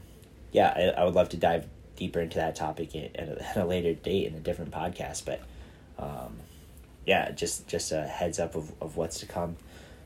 yeah, 0.52 0.74
I, 0.76 1.02
I 1.02 1.06
would 1.06 1.16
love 1.16 1.30
to 1.30 1.38
dive 1.38 1.68
deeper 1.96 2.20
into 2.20 2.38
that 2.38 2.56
topic 2.56 2.96
at 2.96 3.16
a, 3.16 3.50
at 3.50 3.58
a 3.58 3.66
later 3.66 3.94
date 3.94 4.28
in 4.28 4.36
a 4.36 4.40
different 4.40 4.72
podcast, 4.72 5.26
but. 5.26 5.42
Um, 6.00 6.38
yeah, 7.06 7.32
just 7.32 7.68
just 7.68 7.92
a 7.92 8.04
heads 8.04 8.40
up 8.40 8.56
of, 8.56 8.72
of 8.82 8.98
what's 8.98 9.20
to 9.20 9.26
come. 9.26 9.58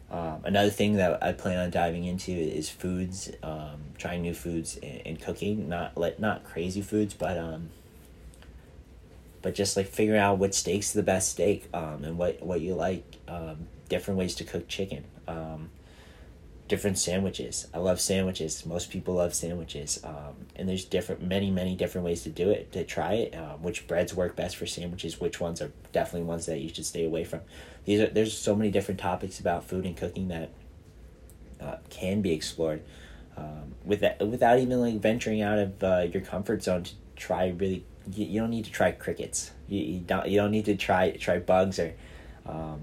Um, 0.09 0.41
another 0.45 0.69
thing 0.69 0.95
that 0.95 1.21
I 1.21 1.33
plan 1.33 1.59
on 1.59 1.69
diving 1.69 2.05
into 2.05 2.31
is 2.31 2.69
foods, 2.69 3.29
um, 3.43 3.81
trying 3.97 4.21
new 4.21 4.33
foods 4.33 4.77
and, 4.81 5.01
and 5.05 5.21
cooking. 5.21 5.69
Not 5.69 5.97
like 5.97 6.19
not 6.19 6.43
crazy 6.43 6.81
foods, 6.81 7.13
but 7.13 7.37
um, 7.37 7.69
but 9.47 9.55
just 9.55 9.77
like 9.77 9.87
figuring 9.87 10.19
out 10.19 10.39
what 10.39 10.53
steak's 10.53 10.91
the 10.91 11.01
best 11.01 11.29
steak, 11.29 11.69
um, 11.73 12.03
and 12.03 12.17
what 12.17 12.43
what 12.43 12.59
you 12.59 12.75
like. 12.75 13.15
Um, 13.29 13.69
different 13.87 14.19
ways 14.19 14.35
to 14.35 14.43
cook 14.43 14.67
chicken. 14.67 15.05
Um, 15.25 15.69
different 16.67 16.97
sandwiches. 16.97 17.65
I 17.73 17.77
love 17.77 18.01
sandwiches. 18.01 18.65
Most 18.65 18.89
people 18.89 19.13
love 19.13 19.33
sandwiches. 19.33 20.01
Um, 20.03 20.47
and 20.57 20.67
there's 20.67 20.83
different, 20.83 21.25
many, 21.25 21.49
many 21.49 21.77
different 21.77 22.03
ways 22.03 22.23
to 22.23 22.29
do 22.29 22.49
it, 22.49 22.73
to 22.73 22.83
try 22.83 23.13
it. 23.13 23.37
Um, 23.37 23.63
which 23.63 23.87
breads 23.87 24.13
work 24.13 24.35
best 24.35 24.57
for 24.57 24.65
sandwiches? 24.65 25.21
Which 25.21 25.39
ones 25.39 25.61
are 25.61 25.71
definitely 25.93 26.27
ones 26.27 26.45
that 26.47 26.59
you 26.59 26.67
should 26.67 26.85
stay 26.85 27.05
away 27.05 27.23
from? 27.23 27.39
These 27.85 28.01
are 28.01 28.07
there's 28.07 28.37
so 28.37 28.53
many 28.53 28.69
different 28.69 28.99
topics 28.99 29.39
about 29.39 29.63
food 29.63 29.85
and 29.85 29.95
cooking 29.95 30.27
that 30.27 30.49
uh, 31.61 31.77
can 31.89 32.21
be 32.21 32.33
explored. 32.33 32.83
Um, 33.37 33.75
with 33.85 34.03
without 34.19 34.59
even 34.59 34.81
like 34.81 34.95
venturing 34.95 35.41
out 35.41 35.57
of 35.57 35.81
uh, 35.81 36.07
your 36.11 36.21
comfort 36.21 36.63
zone 36.63 36.83
to 36.83 36.91
try 37.15 37.47
really, 37.47 37.85
you, 38.13 38.25
you 38.25 38.39
don't 38.39 38.49
need 38.49 38.65
to 38.65 38.71
try 38.71 38.91
crickets. 38.91 39.51
You, 39.67 39.79
you 39.81 39.99
don't 39.99 40.27
you 40.27 40.37
don't 40.39 40.51
need 40.51 40.65
to 40.65 40.75
try 40.75 41.11
try 41.11 41.39
bugs 41.39 41.79
or 41.79 41.93
um, 42.45 42.81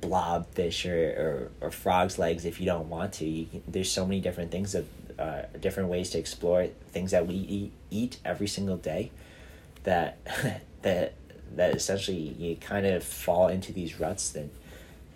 blobfish 0.00 0.90
or, 0.90 1.50
or, 1.60 1.68
or 1.68 1.70
frog's 1.70 2.18
legs 2.18 2.44
if 2.44 2.60
you 2.60 2.66
don't 2.66 2.88
want 2.88 3.12
to. 3.14 3.26
You 3.26 3.46
can, 3.46 3.62
there's 3.68 3.90
so 3.90 4.06
many 4.06 4.20
different 4.20 4.50
things 4.50 4.74
of 4.74 4.86
uh, 5.18 5.42
different 5.60 5.88
ways 5.88 6.10
to 6.10 6.18
explore 6.18 6.66
things 6.92 7.10
that 7.10 7.26
we 7.26 7.34
eat, 7.34 7.72
eat 7.90 8.18
every 8.24 8.46
single 8.46 8.76
day 8.76 9.10
that 9.84 10.18
that 10.82 11.14
that 11.54 11.74
essentially 11.74 12.16
you 12.38 12.56
kind 12.56 12.86
of 12.86 13.02
fall 13.02 13.48
into 13.48 13.72
these 13.72 13.98
ruts 13.98 14.30
that 14.30 14.48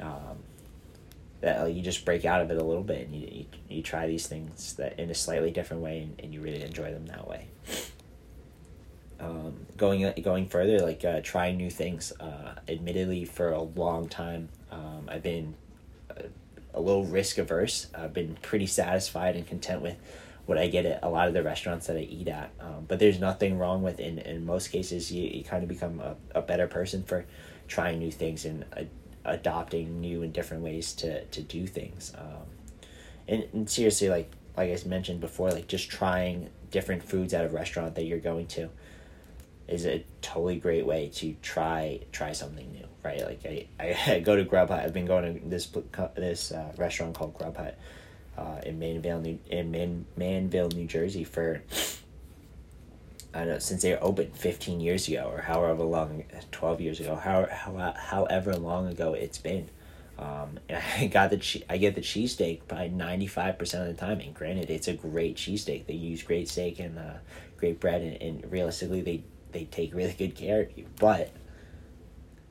um, 0.01 0.39
that 1.41 1.73
you 1.73 1.83
just 1.83 2.05
break 2.05 2.25
out 2.25 2.41
of 2.41 2.51
it 2.51 2.57
a 2.57 2.65
little 2.65 2.83
bit 2.83 3.07
and 3.07 3.15
you, 3.15 3.29
you, 3.31 3.47
you 3.69 3.83
try 3.83 4.07
these 4.07 4.27
things 4.27 4.75
that 4.75 4.99
in 4.99 5.11
a 5.11 5.15
slightly 5.15 5.51
different 5.51 5.83
way 5.83 6.01
and, 6.01 6.21
and 6.21 6.35
you 6.35 6.41
really 6.41 6.63
enjoy 6.63 6.91
them 6.91 7.07
that 7.07 7.29
way 7.29 7.47
um, 9.25 9.66
going 9.76 10.12
going 10.23 10.47
further 10.47 10.81
like 10.81 11.04
uh, 11.04 11.21
trying 11.23 11.57
new 11.57 11.71
things 11.71 12.12
uh, 12.21 12.54
admittedly 12.69 13.25
for 13.25 13.50
a 13.50 13.62
long 13.62 14.09
time 14.09 14.49
um, 14.75 15.09
I've 15.09 15.23
been 15.23 15.54
a, 16.11 16.25
a, 16.75 16.81
little 16.81 17.04
risk 17.04 17.38
averse. 17.38 17.87
I've 17.95 18.12
been 18.12 18.37
pretty 18.43 18.66
satisfied 18.66 19.37
and 19.37 19.47
content 19.47 19.83
with 19.83 19.97
what 20.47 20.59
I 20.59 20.66
get 20.66 20.85
at 20.85 21.02
a 21.02 21.09
lot 21.09 21.28
of 21.28 21.35
the 21.35 21.43
restaurants 21.43 21.87
that 21.87 21.97
I 21.97 22.00
eat 22.00 22.28
at. 22.28 22.50
Um, 22.61 22.85
but 22.87 22.99
there's 22.99 23.21
nothing 23.21 23.59
wrong 23.59 23.83
with 23.83 24.00
in 24.00 24.19
in 24.19 24.45
most 24.45 24.69
cases 24.69 25.12
you, 25.12 25.23
you 25.28 25.45
kind 25.45 25.62
of 25.62 25.69
become 25.69 26.00
a, 26.00 26.16
a 26.35 26.43
better 26.43 26.66
person 26.66 27.02
for 27.02 27.25
trying 27.69 27.99
new 27.99 28.11
things 28.11 28.45
and 28.45 28.64
uh, 28.76 28.83
adopting 29.25 30.00
new 30.00 30.23
and 30.23 30.33
different 30.33 30.62
ways 30.62 30.93
to 30.95 31.25
to 31.25 31.40
do 31.40 31.66
things. 31.66 32.12
Um, 32.19 32.47
and, 33.26 33.45
and 33.52 33.71
seriously, 33.71 34.09
like 34.09 34.31
like 34.57 34.71
I 34.71 34.88
mentioned 34.88 35.21
before, 35.21 35.50
like 35.50 35.69
just 35.69 35.88
trying 35.90 36.50
different 36.71 37.02
foods 37.02 37.33
at 37.33 37.45
a 37.45 37.49
restaurant 37.49 37.95
that 37.95 38.04
you're 38.04 38.19
going 38.19 38.47
to 38.49 38.69
is 39.68 39.87
a 39.87 40.04
totally 40.23 40.56
great 40.56 40.87
way 40.87 41.09
to 41.14 41.35
try 41.42 42.00
try 42.12 42.33
something 42.33 42.71
new 42.73 42.87
right? 43.04 43.21
Like 43.25 43.40
I, 43.44 43.66
I, 43.78 44.18
go 44.25 44.35
to 44.35 44.42
Grub 44.42 44.71
Hut. 44.71 44.80
I've 44.80 44.92
been 44.92 45.06
going 45.06 45.40
to 45.40 45.49
this 45.49 45.71
this 46.16 46.50
uh, 46.50 46.73
restaurant 46.76 47.14
called 47.14 47.35
Grub 47.35 47.56
Hut 47.56 47.78
uh, 48.37 48.61
in 48.64 48.78
Manville, 48.78 49.21
New 49.21 49.38
in 49.47 49.71
Man, 49.71 50.06
Manville, 50.16 50.68
New 50.68 50.87
Jersey 50.87 51.23
for 51.23 51.62
I 53.33 53.40
don't 53.40 53.49
know 53.49 53.59
since 53.59 53.83
they 53.83 53.94
opened 53.97 54.37
fifteen 54.37 54.80
years 54.80 55.06
ago 55.06 55.30
or 55.33 55.42
however 55.42 55.85
long, 55.85 56.25
twelve 56.50 56.80
years 56.80 56.99
ago, 56.99 57.14
how, 57.14 57.47
how 57.50 57.94
however 57.97 58.56
long 58.56 58.88
ago 58.88 59.12
it's 59.12 59.38
been. 59.38 59.68
Um, 60.18 60.61
and 60.68 60.83
I 60.97 61.06
got 61.06 61.30
the 61.30 61.38
che- 61.38 61.64
I 61.68 61.76
get 61.76 61.94
the 61.94 62.00
cheesesteak 62.00 62.66
by 62.66 62.88
ninety 62.88 63.26
five 63.26 63.59
percent 63.59 63.88
of 63.88 63.94
the 63.94 64.00
time. 64.00 64.21
And 64.21 64.35
granted, 64.35 64.71
it's 64.71 64.88
a 64.88 64.94
great 64.94 65.37
cheesesteak. 65.37 65.87
They 65.87 65.94
use 65.94 66.23
great 66.23 66.49
steak 66.49 66.78
and 66.80 66.99
uh, 66.99 67.14
great 67.59 67.80
bread, 67.80 68.02
and, 68.02 68.23
and 68.23 68.52
realistically, 68.52 69.02
they 69.02 69.25
they 69.54 69.64
take 69.64 69.94
really 69.94 70.12
good 70.12 70.34
care 70.34 70.61
of 70.62 70.76
you. 70.76 70.87
But 71.00 71.30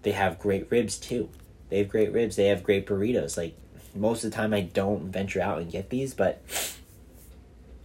they 0.01 0.13
have 0.13 0.39
great 0.39 0.71
ribs 0.71 0.97
too. 0.97 1.29
They 1.69 1.77
have 1.77 1.89
great 1.89 2.11
ribs. 2.11 2.35
They 2.35 2.47
have 2.47 2.63
great 2.63 2.87
burritos. 2.87 3.37
Like 3.37 3.55
most 3.95 4.23
of 4.23 4.31
the 4.31 4.35
time, 4.35 4.53
I 4.53 4.61
don't 4.61 5.11
venture 5.11 5.41
out 5.41 5.59
and 5.59 5.71
get 5.71 5.89
these, 5.89 6.13
but 6.13 6.41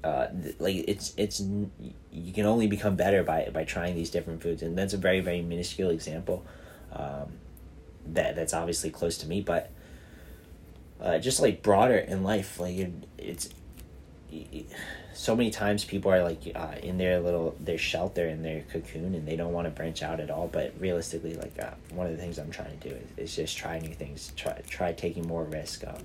uh, 0.02 0.28
like 0.58 0.76
it's 0.88 1.12
it's 1.16 1.40
you 1.40 2.32
can 2.32 2.46
only 2.46 2.66
become 2.66 2.96
better 2.96 3.22
by 3.22 3.50
by 3.52 3.64
trying 3.64 3.94
these 3.94 4.10
different 4.10 4.42
foods, 4.42 4.62
and 4.62 4.78
that's 4.78 4.94
a 4.94 4.98
very 4.98 5.20
very 5.20 5.42
minuscule 5.42 5.90
example. 5.90 6.44
Um, 6.92 7.32
that 8.06 8.36
that's 8.36 8.54
obviously 8.54 8.90
close 8.90 9.18
to 9.18 9.26
me, 9.26 9.40
but 9.40 9.70
uh, 11.00 11.18
just 11.18 11.40
like 11.40 11.62
broader 11.62 11.98
in 11.98 12.22
life, 12.22 12.58
like 12.58 12.76
it, 12.76 12.92
it's 13.18 13.50
it, 14.30 14.66
so 15.18 15.34
many 15.34 15.50
times 15.50 15.84
people 15.84 16.12
are 16.12 16.22
like 16.22 16.40
uh, 16.54 16.76
in 16.80 16.96
their 16.96 17.18
little 17.18 17.56
their 17.58 17.76
shelter 17.76 18.28
in 18.28 18.40
their 18.40 18.62
cocoon 18.70 19.16
and 19.16 19.26
they 19.26 19.34
don't 19.34 19.52
want 19.52 19.66
to 19.66 19.70
branch 19.70 20.00
out 20.00 20.20
at 20.20 20.30
all 20.30 20.46
but 20.46 20.72
realistically 20.78 21.34
like 21.34 21.58
uh, 21.60 21.70
one 21.90 22.06
of 22.06 22.12
the 22.12 22.18
things 22.18 22.38
i'm 22.38 22.52
trying 22.52 22.78
to 22.78 22.88
do 22.88 22.94
is, 22.94 23.30
is 23.30 23.34
just 23.36 23.58
try 23.58 23.80
new 23.80 23.92
things 23.92 24.32
try 24.36 24.52
try 24.68 24.92
taking 24.92 25.26
more 25.26 25.42
risk 25.42 25.84
um, 25.84 25.96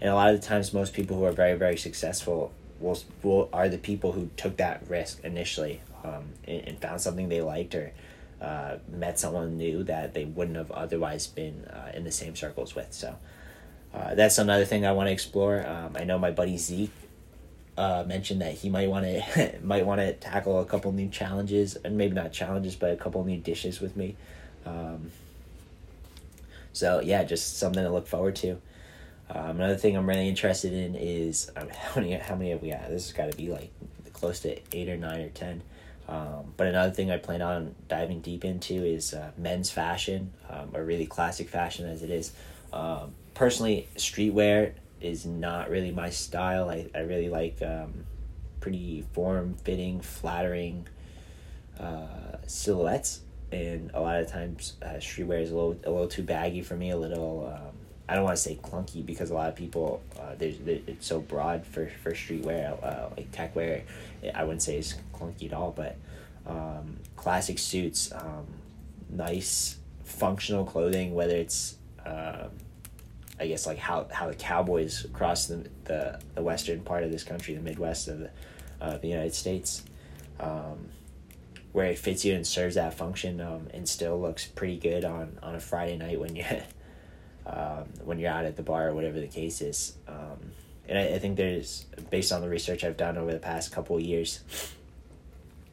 and 0.00 0.10
a 0.10 0.14
lot 0.14 0.34
of 0.34 0.40
the 0.40 0.44
times 0.44 0.74
most 0.74 0.92
people 0.92 1.16
who 1.16 1.22
are 1.22 1.30
very 1.30 1.56
very 1.56 1.76
successful 1.76 2.52
will, 2.80 2.98
will 3.22 3.48
are 3.52 3.68
the 3.68 3.78
people 3.78 4.10
who 4.10 4.28
took 4.36 4.56
that 4.56 4.82
risk 4.88 5.22
initially 5.22 5.80
um, 6.02 6.24
and, 6.48 6.66
and 6.66 6.78
found 6.80 7.00
something 7.00 7.28
they 7.28 7.40
liked 7.40 7.72
or 7.76 7.92
uh, 8.42 8.78
met 8.88 9.16
someone 9.16 9.56
new 9.56 9.84
that 9.84 10.12
they 10.12 10.24
wouldn't 10.24 10.56
have 10.56 10.72
otherwise 10.72 11.28
been 11.28 11.64
uh, 11.66 11.92
in 11.94 12.02
the 12.02 12.10
same 12.10 12.34
circles 12.34 12.74
with 12.74 12.92
so 12.92 13.14
uh, 13.94 14.12
that's 14.16 14.38
another 14.38 14.64
thing 14.64 14.84
I 14.84 14.90
want 14.90 15.06
to 15.06 15.12
explore. 15.12 15.64
Um, 15.64 15.96
I 15.96 16.02
know 16.02 16.18
my 16.18 16.32
buddy 16.32 16.58
Zeke 16.58 16.90
uh, 17.76 18.04
mentioned 18.06 18.40
that 18.40 18.54
he 18.54 18.68
might 18.68 18.88
want 18.88 19.04
to 19.04 19.58
might 19.62 19.84
want 19.84 20.00
to 20.00 20.12
tackle 20.14 20.60
a 20.60 20.64
couple 20.64 20.92
new 20.92 21.08
challenges 21.08 21.76
and 21.76 21.96
maybe 21.96 22.14
not 22.14 22.32
challenges 22.32 22.76
but 22.76 22.92
a 22.92 22.96
couple 22.96 23.24
new 23.24 23.38
dishes 23.38 23.80
with 23.80 23.96
me. 23.96 24.16
Um, 24.64 25.10
so 26.72 27.00
yeah 27.00 27.24
just 27.24 27.58
something 27.58 27.82
to 27.82 27.90
look 27.90 28.06
forward 28.06 28.36
to. 28.36 28.60
Um, 29.30 29.56
another 29.56 29.76
thing 29.76 29.96
i'm 29.96 30.06
really 30.06 30.28
interested 30.28 30.72
in 30.72 30.94
is 30.94 31.50
um, 31.56 31.68
how 31.70 32.00
many 32.00 32.12
how 32.12 32.36
many 32.36 32.50
have 32.50 32.62
we 32.62 32.70
got 32.70 32.88
this 32.88 33.08
has 33.08 33.12
got 33.12 33.30
to 33.30 33.36
be 33.36 33.48
like 33.48 33.70
close 34.12 34.40
to 34.40 34.58
eight 34.72 34.88
or 34.88 34.96
nine 34.96 35.20
or 35.20 35.30
ten. 35.30 35.62
Um, 36.06 36.52
but 36.56 36.66
another 36.66 36.92
thing 36.92 37.10
i 37.10 37.16
plan 37.16 37.42
on 37.42 37.74
diving 37.88 38.20
deep 38.20 38.44
into 38.44 38.74
is 38.84 39.14
uh, 39.14 39.32
men's 39.36 39.70
fashion 39.70 40.32
um, 40.48 40.70
or 40.74 40.84
really 40.84 41.06
classic 41.06 41.48
fashion 41.48 41.88
as 41.88 42.02
it 42.02 42.10
is. 42.10 42.32
Um, 42.72 43.14
personally 43.34 43.88
streetwear 43.96 44.74
is 45.04 45.26
not 45.26 45.68
really 45.68 45.90
my 45.90 46.08
style. 46.08 46.70
I, 46.70 46.88
I 46.94 47.00
really 47.00 47.28
like 47.28 47.60
um, 47.62 48.06
pretty 48.60 49.04
form 49.12 49.54
fitting, 49.62 50.00
flattering 50.00 50.88
uh, 51.78 52.38
silhouettes, 52.46 53.20
and 53.52 53.90
a 53.92 54.00
lot 54.00 54.20
of 54.20 54.28
times 54.28 54.74
uh, 54.82 54.94
streetwear 54.94 55.42
is 55.42 55.50
a 55.50 55.54
little 55.54 55.76
a 55.84 55.90
little 55.90 56.08
too 56.08 56.22
baggy 56.22 56.62
for 56.62 56.74
me. 56.74 56.90
A 56.90 56.96
little 56.96 57.52
um, 57.54 57.74
I 58.08 58.14
don't 58.14 58.24
want 58.24 58.36
to 58.36 58.42
say 58.42 58.58
clunky 58.62 59.04
because 59.04 59.30
a 59.30 59.34
lot 59.34 59.50
of 59.50 59.54
people 59.54 60.02
uh, 60.18 60.34
there's 60.38 60.56
it's 60.66 61.06
so 61.06 61.20
broad 61.20 61.66
for 61.66 61.86
for 62.02 62.12
streetwear 62.12 62.82
uh, 62.82 63.10
like 63.14 63.30
tech 63.30 63.54
wear. 63.54 63.82
I 64.34 64.44
wouldn't 64.44 64.62
say 64.62 64.78
it's 64.78 64.94
clunky 65.12 65.46
at 65.46 65.52
all, 65.52 65.70
but 65.70 65.96
um, 66.46 66.96
classic 67.16 67.58
suits, 67.58 68.10
um, 68.12 68.46
nice 69.10 69.76
functional 70.04 70.64
clothing, 70.64 71.14
whether 71.14 71.36
it's 71.36 71.76
um, 72.06 72.50
I 73.38 73.46
guess 73.46 73.66
like 73.66 73.78
how 73.78 74.06
how 74.10 74.28
the 74.28 74.34
Cowboys 74.34 75.04
across 75.04 75.46
the 75.46 75.68
the, 75.84 76.20
the 76.34 76.42
western 76.42 76.80
part 76.80 77.02
of 77.02 77.10
this 77.10 77.24
country, 77.24 77.54
the 77.54 77.60
Midwest 77.60 78.08
of 78.08 78.20
the 78.20 78.30
uh, 78.80 78.98
the 78.98 79.08
United 79.08 79.34
States, 79.34 79.84
um, 80.40 80.88
where 81.72 81.86
it 81.86 81.98
fits 81.98 82.24
you 82.24 82.34
and 82.34 82.46
serves 82.46 82.76
that 82.76 82.94
function, 82.94 83.40
um, 83.40 83.68
and 83.72 83.88
still 83.88 84.20
looks 84.20 84.46
pretty 84.46 84.76
good 84.76 85.04
on 85.04 85.38
on 85.42 85.54
a 85.54 85.60
Friday 85.60 85.96
night 85.96 86.20
when 86.20 86.36
you 86.36 86.44
um, 87.46 87.84
when 88.04 88.18
you're 88.18 88.30
out 88.30 88.44
at 88.44 88.56
the 88.56 88.62
bar 88.62 88.88
or 88.88 88.94
whatever 88.94 89.20
the 89.20 89.28
case 89.28 89.60
is. 89.60 89.96
Um, 90.06 90.52
and 90.88 90.98
I, 90.98 91.14
I 91.14 91.18
think 91.18 91.36
there's 91.36 91.86
based 92.10 92.32
on 92.32 92.40
the 92.40 92.48
research 92.48 92.84
I've 92.84 92.96
done 92.96 93.16
over 93.18 93.32
the 93.32 93.38
past 93.38 93.72
couple 93.72 93.98
years, 93.98 94.40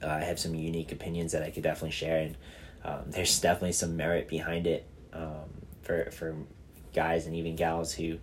uh, 0.02 0.08
I 0.08 0.22
have 0.22 0.40
some 0.40 0.56
unique 0.56 0.92
opinions 0.92 1.32
that 1.34 1.44
I 1.44 1.52
could 1.52 1.64
definitely 1.64 1.92
share, 1.92 2.20
and 2.22 2.38
um, 2.84 3.02
there's 3.08 3.40
definitely 3.40 3.74
some 3.74 3.96
merit 3.96 4.28
behind 4.28 4.66
it 4.66 4.88
um, 5.14 5.50
for 5.84 6.10
for 6.12 6.36
guys 6.94 7.26
and 7.26 7.36
even 7.36 7.56
gals 7.56 7.94
who 7.94 8.18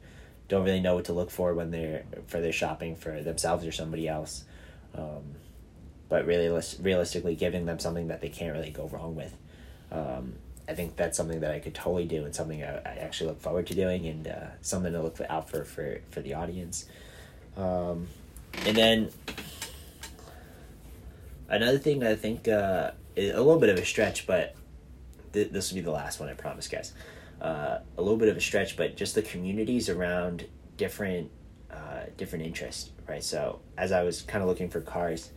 don't 0.48 0.64
really 0.64 0.80
know 0.80 0.94
what 0.94 1.04
to 1.04 1.12
look 1.12 1.30
for 1.30 1.54
when 1.54 1.70
they're 1.70 2.04
for 2.26 2.40
their 2.40 2.52
shopping 2.52 2.96
for 2.96 3.22
themselves 3.22 3.66
or 3.66 3.72
somebody 3.72 4.08
else. 4.08 4.44
Um, 4.94 5.34
but 6.08 6.26
really, 6.26 6.48
realistically, 6.80 7.36
giving 7.36 7.66
them 7.66 7.78
something 7.78 8.08
that 8.08 8.22
they 8.22 8.30
can't 8.30 8.54
really 8.54 8.70
go 8.70 8.88
wrong 8.88 9.14
with. 9.14 9.36
Um, 9.92 10.34
I 10.66 10.74
think 10.74 10.96
that's 10.96 11.16
something 11.16 11.40
that 11.40 11.52
I 11.52 11.60
could 11.60 11.74
totally 11.74 12.06
do 12.06 12.24
and 12.24 12.34
something 12.34 12.62
I, 12.62 12.76
I 12.78 12.96
actually 13.00 13.28
look 13.28 13.40
forward 13.40 13.66
to 13.68 13.74
doing 13.74 14.06
and 14.06 14.26
uh, 14.26 14.46
something 14.62 14.92
to 14.92 15.02
look 15.02 15.18
out 15.28 15.50
for 15.50 15.64
for, 15.64 16.00
for 16.10 16.20
the 16.20 16.34
audience. 16.34 16.86
Um, 17.56 18.08
and 18.64 18.76
then 18.76 19.10
another 21.48 21.78
thing 21.78 22.02
I 22.02 22.14
think 22.14 22.48
uh, 22.48 22.92
a 23.16 23.32
little 23.32 23.58
bit 23.58 23.68
of 23.68 23.78
a 23.78 23.84
stretch, 23.84 24.26
but 24.26 24.54
th- 25.34 25.50
this 25.50 25.70
will 25.70 25.76
be 25.76 25.82
the 25.82 25.90
last 25.90 26.20
one, 26.20 26.30
I 26.30 26.34
promise, 26.34 26.68
guys 26.68 26.94
uh, 27.40 27.78
a 27.96 28.02
little 28.02 28.16
bit 28.16 28.28
of 28.28 28.36
a 28.36 28.40
stretch, 28.40 28.76
but 28.76 28.96
just 28.96 29.14
the 29.14 29.22
communities 29.22 29.88
around 29.88 30.46
different 30.76 31.30
uh, 31.70 32.04
different 32.16 32.44
interests, 32.44 32.90
right? 33.06 33.22
So 33.22 33.60
as 33.76 33.92
I 33.92 34.02
was 34.02 34.22
kind 34.22 34.42
of 34.42 34.48
looking 34.48 34.70
for 34.70 34.80
cars, 34.80 35.30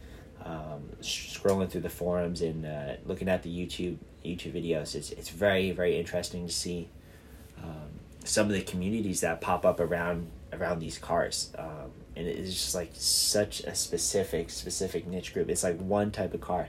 um, 0.44 0.90
scrolling 1.02 1.70
through 1.70 1.82
the 1.82 1.90
forums 1.90 2.42
and 2.42 2.66
uh, 2.66 2.96
looking 3.06 3.30
at 3.30 3.44
the 3.44 3.50
YouTube 3.50 3.98
YouTube 4.26 4.54
videos, 4.54 4.96
it's 4.96 5.12
it's 5.12 5.30
very 5.30 5.72
very 5.72 5.98
interesting 6.00 6.48
to 6.48 6.54
see 6.54 6.90
um, 7.64 7.90
some 8.24 8.48
of 8.48 8.54
the 8.54 8.62
communities 8.62 9.22
that 9.22 9.42
pop 9.42 9.66
up 9.66 9.80
around 9.80 10.28
around 10.54 10.80
these 10.80 10.98
cars. 10.98 11.52
Um, 11.58 11.92
and 12.16 12.28
it's 12.28 12.52
just 12.52 12.76
like 12.76 12.92
such 12.94 13.62
a 13.62 13.74
specific 13.74 14.50
specific 14.50 15.08
niche 15.08 15.34
group. 15.34 15.50
It's 15.50 15.64
like 15.64 15.80
one 15.80 16.12
type 16.12 16.34
of 16.34 16.42
car 16.42 16.68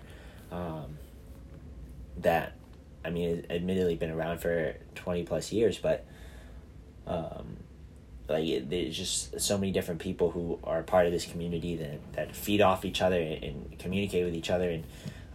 um, 0.50 0.98
that 2.18 2.54
I 3.04 3.10
mean, 3.10 3.46
admittedly 3.50 3.96
been 3.96 4.10
around 4.10 4.38
for 4.38 4.74
20 4.94 5.24
plus 5.24 5.52
years, 5.52 5.78
but 5.78 6.04
um, 7.06 7.56
like 8.28 8.68
there's 8.68 8.96
just 8.96 9.40
so 9.40 9.58
many 9.58 9.72
different 9.72 10.00
people 10.00 10.30
who 10.30 10.58
are 10.64 10.82
part 10.82 11.06
of 11.06 11.12
this 11.12 11.26
community 11.26 11.76
that, 11.76 12.12
that 12.12 12.36
feed 12.36 12.60
off 12.60 12.84
each 12.84 13.02
other 13.02 13.20
and, 13.20 13.76
communicate 13.78 14.24
with 14.24 14.34
each 14.34 14.50
other. 14.50 14.70
And 14.70 14.84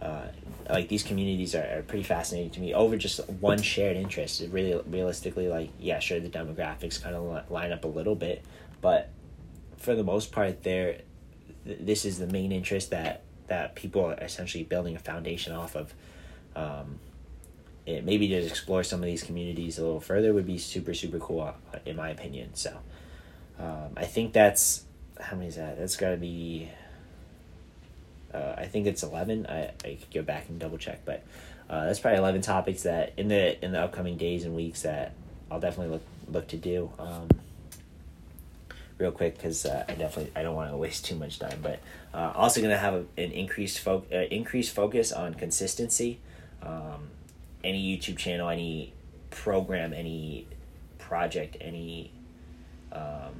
uh, 0.00 0.28
like 0.70 0.88
these 0.88 1.02
communities 1.02 1.54
are, 1.54 1.78
are 1.78 1.82
pretty 1.82 2.04
fascinating 2.04 2.50
to 2.50 2.60
me 2.60 2.72
over 2.72 2.96
just 2.96 3.28
one 3.28 3.60
shared 3.60 3.96
interest. 3.96 4.40
It 4.40 4.50
really 4.50 4.80
realistically 4.86 5.48
like 5.48 5.70
yeah 5.78 5.98
sure 5.98 6.20
the 6.20 6.30
demographics 6.30 7.02
kind 7.02 7.14
of 7.14 7.50
line 7.50 7.72
up 7.72 7.84
a 7.84 7.88
little 7.88 8.14
bit 8.14 8.44
but 8.80 9.10
for 9.76 9.94
the 9.94 10.04
most 10.04 10.32
part 10.32 10.62
there 10.62 11.00
this 11.64 12.04
is 12.04 12.18
the 12.18 12.26
main 12.26 12.52
interest 12.52 12.90
that 12.90 13.22
that 13.48 13.74
people 13.74 14.04
are 14.04 14.14
essentially 14.14 14.64
building 14.64 14.94
a 14.94 14.98
foundation 14.98 15.52
off 15.52 15.74
of. 15.74 15.94
Um, 16.54 16.98
it, 17.88 18.04
maybe 18.04 18.28
to 18.28 18.34
explore 18.34 18.82
some 18.82 19.00
of 19.00 19.06
these 19.06 19.22
communities 19.22 19.78
a 19.78 19.82
little 19.82 20.00
further 20.00 20.32
would 20.34 20.46
be 20.46 20.58
super 20.58 20.94
super 20.94 21.18
cool 21.18 21.54
in 21.86 21.96
my 21.96 22.10
opinion 22.10 22.50
so 22.54 22.76
um, 23.58 23.90
i 23.96 24.04
think 24.04 24.32
that's 24.32 24.84
how 25.20 25.36
many 25.36 25.48
is 25.48 25.56
that 25.56 25.78
that's 25.78 25.96
got 25.96 26.10
to 26.10 26.16
be 26.16 26.68
uh, 28.34 28.54
i 28.56 28.66
think 28.66 28.86
it's 28.86 29.02
11 29.02 29.46
I, 29.48 29.70
I 29.84 29.98
could 30.00 30.10
go 30.12 30.22
back 30.22 30.48
and 30.48 30.58
double 30.58 30.78
check 30.78 31.04
but 31.04 31.24
uh, 31.70 31.86
that's 31.86 31.98
probably 31.98 32.18
11 32.18 32.42
topics 32.42 32.82
that 32.82 33.12
in 33.16 33.28
the 33.28 33.62
in 33.64 33.72
the 33.72 33.80
upcoming 33.80 34.16
days 34.16 34.44
and 34.44 34.54
weeks 34.54 34.82
that 34.82 35.14
i'll 35.50 35.60
definitely 35.60 35.92
look 35.92 36.02
look 36.30 36.48
to 36.48 36.56
do 36.56 36.90
um, 36.98 37.28
real 38.98 39.12
quick 39.12 39.36
because 39.36 39.64
uh, 39.64 39.84
I 39.88 39.94
definitely 39.94 40.32
I 40.36 40.42
don't 40.42 40.54
want 40.54 40.70
to 40.70 40.76
waste 40.76 41.04
too 41.06 41.14
much 41.14 41.38
time. 41.38 41.60
But 41.62 41.80
uh, 42.12 42.32
also 42.34 42.60
going 42.60 42.72
to 42.72 42.78
have 42.78 42.94
a, 42.94 43.04
an 43.16 43.32
increased 43.32 43.78
fo- 43.78 44.04
uh, 44.12 44.16
increased 44.16 44.74
focus 44.74 45.12
on 45.12 45.34
consistency. 45.34 46.18
Um, 46.62 47.10
any 47.68 47.96
YouTube 47.96 48.16
channel, 48.16 48.48
any 48.48 48.92
program, 49.30 49.92
any 49.92 50.46
project, 50.98 51.56
any 51.60 52.10
um, 52.92 53.34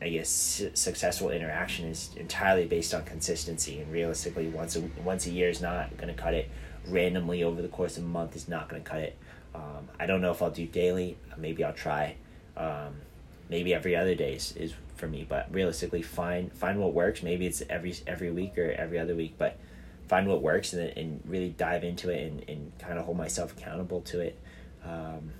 I 0.00 0.10
guess 0.10 0.62
successful 0.74 1.30
interaction 1.30 1.86
is 1.86 2.10
entirely 2.16 2.66
based 2.66 2.92
on 2.92 3.04
consistency. 3.04 3.80
And 3.80 3.90
realistically, 3.90 4.48
once 4.48 4.76
a 4.76 4.82
once 5.02 5.26
a 5.26 5.30
year 5.30 5.48
is 5.48 5.60
not 5.60 5.96
going 5.96 6.14
to 6.14 6.22
cut 6.22 6.34
it. 6.34 6.50
Randomly 6.86 7.42
over 7.42 7.62
the 7.62 7.68
course 7.68 7.96
of 7.96 8.04
a 8.04 8.06
month 8.06 8.36
is 8.36 8.48
not 8.48 8.68
going 8.68 8.82
to 8.82 8.88
cut 8.88 9.00
it. 9.00 9.16
Um, 9.54 9.88
I 9.98 10.06
don't 10.06 10.20
know 10.20 10.30
if 10.30 10.42
I'll 10.42 10.50
do 10.50 10.66
daily. 10.66 11.16
Maybe 11.36 11.64
I'll 11.64 11.72
try. 11.72 12.16
Um, 12.56 12.94
maybe 13.48 13.74
every 13.74 13.96
other 13.96 14.14
day 14.14 14.34
is, 14.34 14.52
is 14.52 14.74
for 14.96 15.08
me. 15.08 15.26
But 15.28 15.52
realistically, 15.52 16.02
find 16.02 16.52
find 16.52 16.78
what 16.78 16.92
works. 16.92 17.22
Maybe 17.22 17.46
it's 17.46 17.62
every 17.70 17.94
every 18.06 18.30
week 18.30 18.58
or 18.58 18.70
every 18.72 18.98
other 18.98 19.14
week. 19.14 19.34
But 19.38 19.58
find 20.08 20.28
what 20.28 20.42
works 20.42 20.72
and, 20.72 20.96
and 20.96 21.20
really 21.26 21.50
dive 21.50 21.84
into 21.84 22.10
it 22.10 22.26
and, 22.26 22.48
and 22.48 22.78
kind 22.78 22.98
of 22.98 23.04
hold 23.04 23.16
myself 23.16 23.52
accountable 23.56 24.00
to 24.02 24.20
it. 24.20 24.38
Um, 24.84 25.32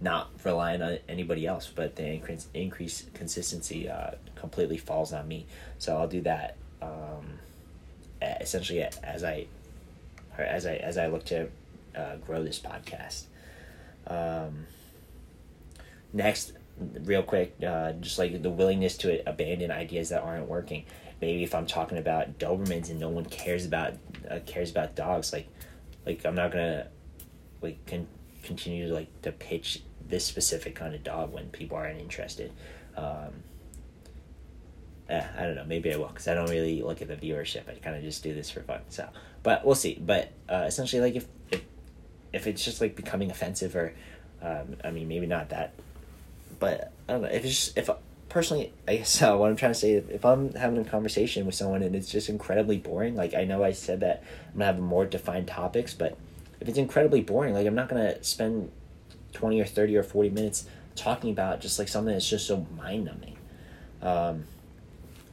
not 0.00 0.30
relying 0.44 0.80
on 0.80 0.98
anybody 1.08 1.46
else, 1.46 1.70
but 1.74 1.96
the 1.96 2.06
increase, 2.06 2.48
increase 2.54 3.04
consistency 3.12 3.88
uh, 3.88 4.12
completely 4.34 4.78
falls 4.78 5.12
on 5.12 5.28
me. 5.28 5.46
So 5.78 5.96
I'll 5.96 6.08
do 6.08 6.22
that 6.22 6.56
um, 6.80 7.38
essentially 8.22 8.82
as 8.82 9.24
I 9.24 9.46
as 10.38 10.66
I 10.66 10.76
as 10.76 10.96
I 10.96 11.06
look 11.08 11.24
to 11.26 11.48
uh, 11.96 12.16
grow 12.26 12.42
this 12.42 12.58
podcast. 12.58 13.24
Um, 14.06 14.66
next, 16.12 16.52
real 17.04 17.22
quick, 17.22 17.56
uh, 17.66 17.92
just 17.92 18.18
like 18.18 18.42
the 18.42 18.50
willingness 18.50 18.96
to 18.98 19.28
abandon 19.28 19.70
ideas 19.70 20.08
that 20.10 20.22
aren't 20.22 20.48
working. 20.48 20.84
Maybe 21.20 21.42
if 21.42 21.54
I'm 21.54 21.66
talking 21.66 21.98
about 21.98 22.38
Dobermans 22.38 22.90
and 22.90 22.98
no 22.98 23.08
one 23.08 23.26
cares 23.26 23.66
about 23.66 23.94
uh, 24.30 24.38
cares 24.46 24.70
about 24.70 24.94
dogs, 24.94 25.32
like 25.32 25.48
like 26.06 26.24
I'm 26.24 26.34
not 26.34 26.52
gonna 26.52 26.88
like 27.60 27.84
con- 27.86 28.08
continue 28.42 28.88
to 28.88 28.94
like 28.94 29.22
to 29.22 29.32
pitch 29.32 29.82
this 30.08 30.24
specific 30.24 30.74
kind 30.74 30.94
of 30.94 31.04
dog 31.04 31.32
when 31.32 31.48
people 31.50 31.76
aren't 31.76 32.00
interested. 32.00 32.52
Um, 32.96 33.44
eh, 35.08 35.24
I 35.36 35.42
don't 35.42 35.54
know. 35.54 35.64
Maybe 35.64 35.92
I 35.92 35.96
will 35.96 36.08
because 36.08 36.28
I 36.28 36.34
don't 36.34 36.48
really 36.48 36.82
look 36.82 37.02
at 37.02 37.08
the 37.08 37.16
viewership. 37.16 37.68
I 37.68 37.74
kind 37.74 37.96
of 37.96 38.02
just 38.02 38.22
do 38.22 38.34
this 38.34 38.50
for 38.50 38.60
fun. 38.62 38.80
So, 38.88 39.08
but 39.42 39.64
we'll 39.64 39.74
see. 39.74 39.98
But 40.00 40.32
uh, 40.48 40.64
essentially, 40.66 41.02
like 41.02 41.16
if 41.16 41.26
if 41.50 41.62
if 42.32 42.46
it's 42.46 42.64
just 42.64 42.80
like 42.80 42.96
becoming 42.96 43.30
offensive 43.30 43.76
or, 43.76 43.92
um, 44.40 44.76
I 44.84 44.90
mean, 44.90 45.08
maybe 45.08 45.26
not 45.26 45.50
that, 45.50 45.74
but 46.58 46.92
I 47.08 47.12
don't 47.12 47.22
know. 47.22 47.28
If 47.28 47.44
it's 47.44 47.66
just 47.66 47.78
if 47.78 47.90
personally, 48.30 48.72
I 48.88 48.96
guess 48.96 49.20
what 49.20 49.50
I'm 49.50 49.56
trying 49.56 49.72
to 49.72 49.78
say, 49.78 49.92
if 49.92 50.24
I'm 50.24 50.54
having 50.54 50.78
a 50.78 50.84
conversation 50.88 51.44
with 51.44 51.54
someone 51.54 51.82
and 51.82 51.94
it's 51.94 52.10
just 52.10 52.30
incredibly 52.30 52.78
boring, 52.78 53.14
like 53.14 53.34
I 53.34 53.44
know 53.44 53.62
I 53.62 53.72
said 53.72 54.00
that 54.00 54.24
I'm 54.52 54.54
gonna 54.54 54.64
have 54.66 54.78
more 54.78 55.04
defined 55.04 55.48
topics, 55.48 55.92
but 55.92 56.16
if 56.60 56.68
it's 56.68 56.78
incredibly 56.78 57.20
boring, 57.20 57.52
like 57.52 57.66
I'm 57.66 57.74
not 57.74 57.90
gonna 57.90 58.22
spend 58.24 58.70
twenty 59.34 59.60
or 59.60 59.66
thirty 59.66 59.96
or 59.96 60.02
forty 60.02 60.30
minutes 60.30 60.66
talking 60.96 61.30
about 61.30 61.60
just 61.60 61.78
like 61.78 61.88
something 61.88 62.12
that's 62.12 62.28
just 62.28 62.46
so 62.46 62.66
mind 62.76 63.04
numbing. 63.04 63.36
Um, 64.02 64.44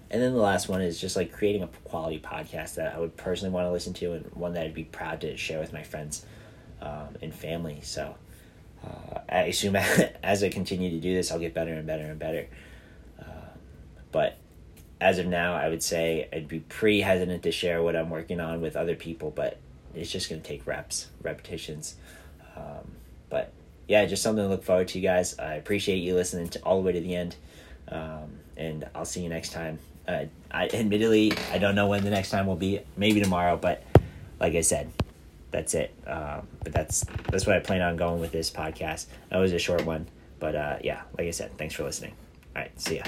and 0.09 0.21
then 0.21 0.33
the 0.33 0.39
last 0.39 0.69
one 0.69 0.81
is 0.81 0.99
just 0.99 1.15
like 1.15 1.31
creating 1.31 1.63
a 1.63 1.67
quality 1.85 2.19
podcast 2.19 2.75
that 2.75 2.95
I 2.95 2.99
would 2.99 3.17
personally 3.17 3.53
want 3.53 3.65
to 3.65 3.71
listen 3.71 3.93
to 3.95 4.13
and 4.13 4.25
one 4.33 4.53
that 4.53 4.63
I'd 4.63 4.73
be 4.73 4.85
proud 4.85 5.21
to 5.21 5.35
share 5.35 5.59
with 5.59 5.73
my 5.73 5.83
friends 5.83 6.25
um, 6.81 7.17
and 7.21 7.33
family. 7.33 7.79
So 7.81 8.15
uh, 8.85 9.19
I 9.27 9.43
assume 9.43 9.75
as 10.23 10.43
I 10.43 10.49
continue 10.49 10.89
to 10.91 10.99
do 10.99 11.13
this, 11.13 11.31
I'll 11.31 11.39
get 11.39 11.53
better 11.53 11.73
and 11.73 11.85
better 11.85 12.05
and 12.05 12.17
better. 12.17 12.47
But 14.17 14.35
as 14.99 15.19
of 15.19 15.27
now, 15.27 15.53
I 15.53 15.69
would 15.69 15.83
say 15.83 16.27
I'd 16.33 16.47
be 16.47 16.61
pretty 16.61 17.01
hesitant 17.01 17.43
to 17.43 17.51
share 17.51 17.83
what 17.83 17.95
I'm 17.95 18.09
working 18.09 18.39
on 18.39 18.61
with 18.61 18.75
other 18.75 18.95
people, 18.95 19.29
but 19.29 19.59
it's 19.93 20.11
just 20.11 20.27
going 20.27 20.41
to 20.41 20.47
take 20.47 20.65
reps, 20.65 21.09
repetitions. 21.21 21.93
Um, 22.55 22.93
but 23.29 23.53
yeah, 23.87 24.03
just 24.07 24.23
something 24.23 24.43
to 24.43 24.49
look 24.49 24.63
forward 24.63 24.87
to, 24.87 24.97
you 24.97 25.07
guys. 25.07 25.37
I 25.37 25.53
appreciate 25.53 25.97
you 25.97 26.15
listening 26.15 26.47
to 26.49 26.59
all 26.61 26.81
the 26.81 26.87
way 26.87 26.93
to 26.93 26.99
the 26.99 27.15
end. 27.15 27.35
Um, 27.89 28.39
and 28.57 28.89
I'll 28.95 29.05
see 29.05 29.21
you 29.21 29.29
next 29.29 29.51
time. 29.51 29.77
Uh, 30.07 30.25
I 30.49 30.67
admittedly 30.69 31.33
I 31.51 31.59
don't 31.59 31.75
know 31.75 31.85
when 31.85 32.03
the 32.03 32.09
next 32.09 32.31
time 32.31 32.47
will 32.47 32.55
be. 32.55 32.79
Maybe 32.95 33.21
tomorrow, 33.21 33.55
but 33.55 33.83
like 34.39 34.55
I 34.55 34.61
said, 34.61 34.91
that's 35.51 35.75
it. 35.75 35.93
Um, 36.07 36.47
but 36.63 36.73
that's 36.73 37.05
that's 37.29 37.45
what 37.45 37.55
I 37.55 37.59
plan 37.59 37.83
on 37.83 37.97
going 37.97 38.19
with 38.19 38.31
this 38.31 38.49
podcast. 38.49 39.05
That 39.29 39.37
was 39.37 39.53
a 39.53 39.59
short 39.59 39.85
one, 39.85 40.07
but 40.39 40.55
uh, 40.55 40.77
yeah, 40.83 41.03
like 41.19 41.27
I 41.27 41.31
said, 41.31 41.55
thanks 41.59 41.75
for 41.75 41.83
listening. 41.83 42.13
All 42.55 42.63
right, 42.63 42.81
see 42.81 42.95
ya. 42.95 43.03